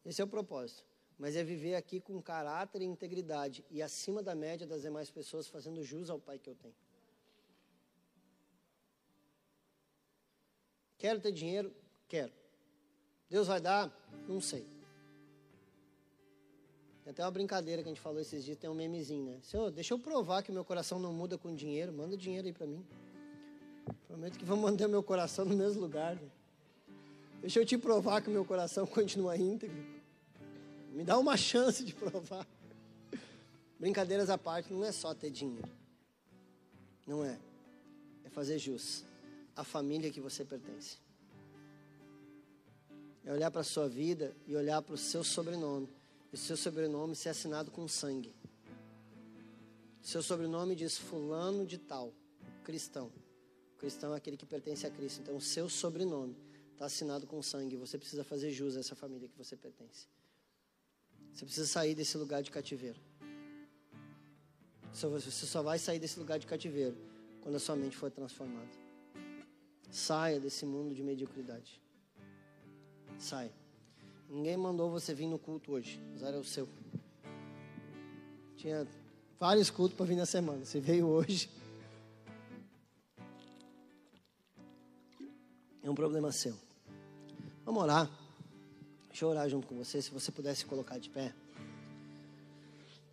[0.05, 0.85] Esse é o propósito.
[1.17, 5.49] Mas é viver aqui com caráter e integridade e acima da média das demais pessoas,
[5.49, 6.75] fazendo jus ao Pai que eu tenho.
[10.99, 11.73] Quero ter dinheiro?
[12.09, 12.33] Quero.
[13.31, 13.91] Deus vai dar?
[14.27, 14.67] Não sei.
[17.05, 19.39] Tem até uma brincadeira que a gente falou esses dias, tem um memezinho, né?
[19.43, 22.67] Senhor, deixa eu provar que meu coração não muda com dinheiro, manda dinheiro aí para
[22.67, 22.85] mim.
[24.07, 26.17] Prometo que vou manter meu coração no mesmo lugar.
[26.17, 26.29] Né?
[27.41, 29.87] Deixa eu te provar que meu coração continua íntegro.
[30.93, 32.47] Me dá uma chance de provar.
[33.79, 35.71] Brincadeiras à parte, não é só ter dinheiro.
[37.07, 37.39] Não é.
[38.25, 39.08] É fazer jus
[39.59, 40.99] à família que você pertence.
[43.25, 45.89] É olhar para a sua vida e olhar para o seu sobrenome
[46.33, 48.33] e seu sobrenome ser assinado com sangue.
[50.01, 52.15] Seu sobrenome diz fulano de tal,
[52.63, 53.11] cristão.
[53.79, 55.21] Cristão é aquele que pertence a Cristo.
[55.23, 56.37] Então, o seu sobrenome
[56.73, 57.77] está assinado com sangue.
[57.77, 60.07] Você precisa fazer jus a essa família que você pertence.
[61.35, 63.01] Você precisa sair desse lugar de cativeiro.
[64.93, 66.97] Você só vai sair desse lugar de cativeiro
[67.43, 68.88] quando a sua mente for transformada.
[69.91, 71.81] Saia desse mundo de mediocridade.
[73.19, 73.53] Saia.
[74.29, 76.69] Ninguém mandou você vir no culto hoje, mas era o seu.
[78.57, 78.87] Tinha
[79.41, 80.65] vários cultos para vir na semana.
[80.65, 81.51] Você veio hoje.
[85.83, 86.55] É um problema seu.
[87.65, 88.11] Vamos orar.
[89.09, 90.03] Deixa eu orar junto com você.
[90.03, 91.35] Se você pudesse colocar de pé.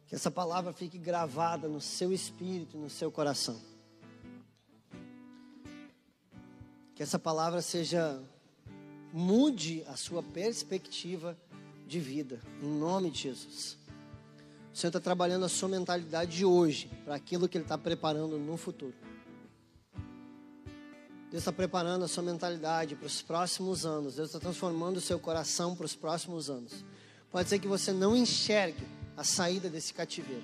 [0.08, 3.60] Que essa palavra fique gravada no seu espírito, no seu coração.
[6.96, 8.20] Que essa palavra seja
[9.12, 11.38] mude a sua perspectiva
[11.88, 13.78] de vida, em nome de Jesus.
[14.74, 18.38] O Senhor está trabalhando a sua mentalidade de hoje para aquilo que Ele está preparando
[18.38, 18.94] no futuro.
[21.32, 24.16] Deus está preparando a sua mentalidade para os próximos anos.
[24.16, 26.86] Deus está transformando o seu coração para os próximos anos.
[27.30, 28.88] Pode ser que você não enxergue
[29.18, 30.44] a saída desse cativeiro,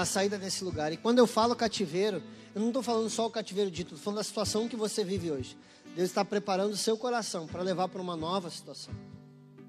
[0.00, 0.92] a saída desse lugar.
[0.92, 2.22] E quando eu falo cativeiro,
[2.54, 5.30] eu não estou falando só o cativeiro dito, estou falando da situação que você vive
[5.30, 5.56] hoje.
[5.94, 8.92] Deus está preparando o seu coração para levar para uma nova situação.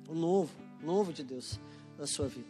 [0.10, 0.52] Um novo,
[0.82, 1.60] novo de Deus
[1.98, 2.48] na sua vida.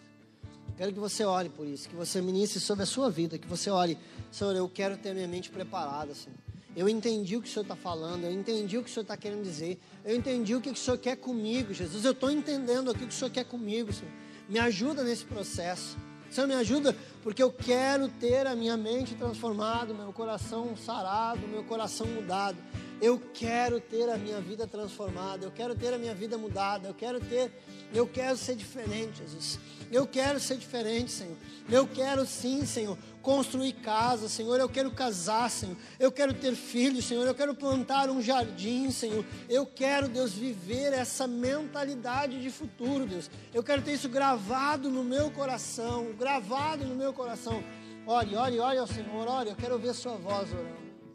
[0.78, 3.70] Quero que você ore por isso, que você ministre sobre a sua vida, que você
[3.70, 3.98] ore,
[4.32, 6.38] Senhor, eu quero ter minha mente preparada, Senhor.
[6.76, 9.16] Eu entendi o que o Senhor está falando, eu entendi o que o Senhor está
[9.16, 12.04] querendo dizer, eu entendi o que o Senhor quer comigo, Jesus.
[12.04, 14.12] Eu estou entendendo aqui o que o Senhor quer comigo, Senhor.
[14.50, 15.98] Me ajuda nesse processo.
[16.36, 21.64] Senhor, me ajuda, porque eu quero ter a minha mente transformada, meu coração sarado, meu
[21.64, 22.58] coração mudado.
[23.02, 26.94] Eu quero ter a minha vida transformada, eu quero ter a minha vida mudada, eu
[26.94, 27.54] quero ter,
[27.98, 29.60] eu quero ser diferente, Jesus.
[29.92, 31.38] Eu quero ser diferente, Senhor.
[31.70, 34.60] Eu quero sim, Senhor, construir casa, Senhor.
[34.60, 35.76] Eu quero casar, Senhor.
[36.00, 37.26] Eu quero ter filhos, Senhor.
[37.26, 39.26] Eu quero plantar um jardim, Senhor.
[39.50, 43.30] Eu quero, Deus, viver essa mentalidade de futuro, Deus.
[43.54, 47.64] Eu quero ter isso gravado no meu coração, gravado no meu coração.
[48.06, 49.50] Ore, ore, ore ao Senhor, ore.
[49.50, 50.85] Eu quero ouvir a sua voz orando.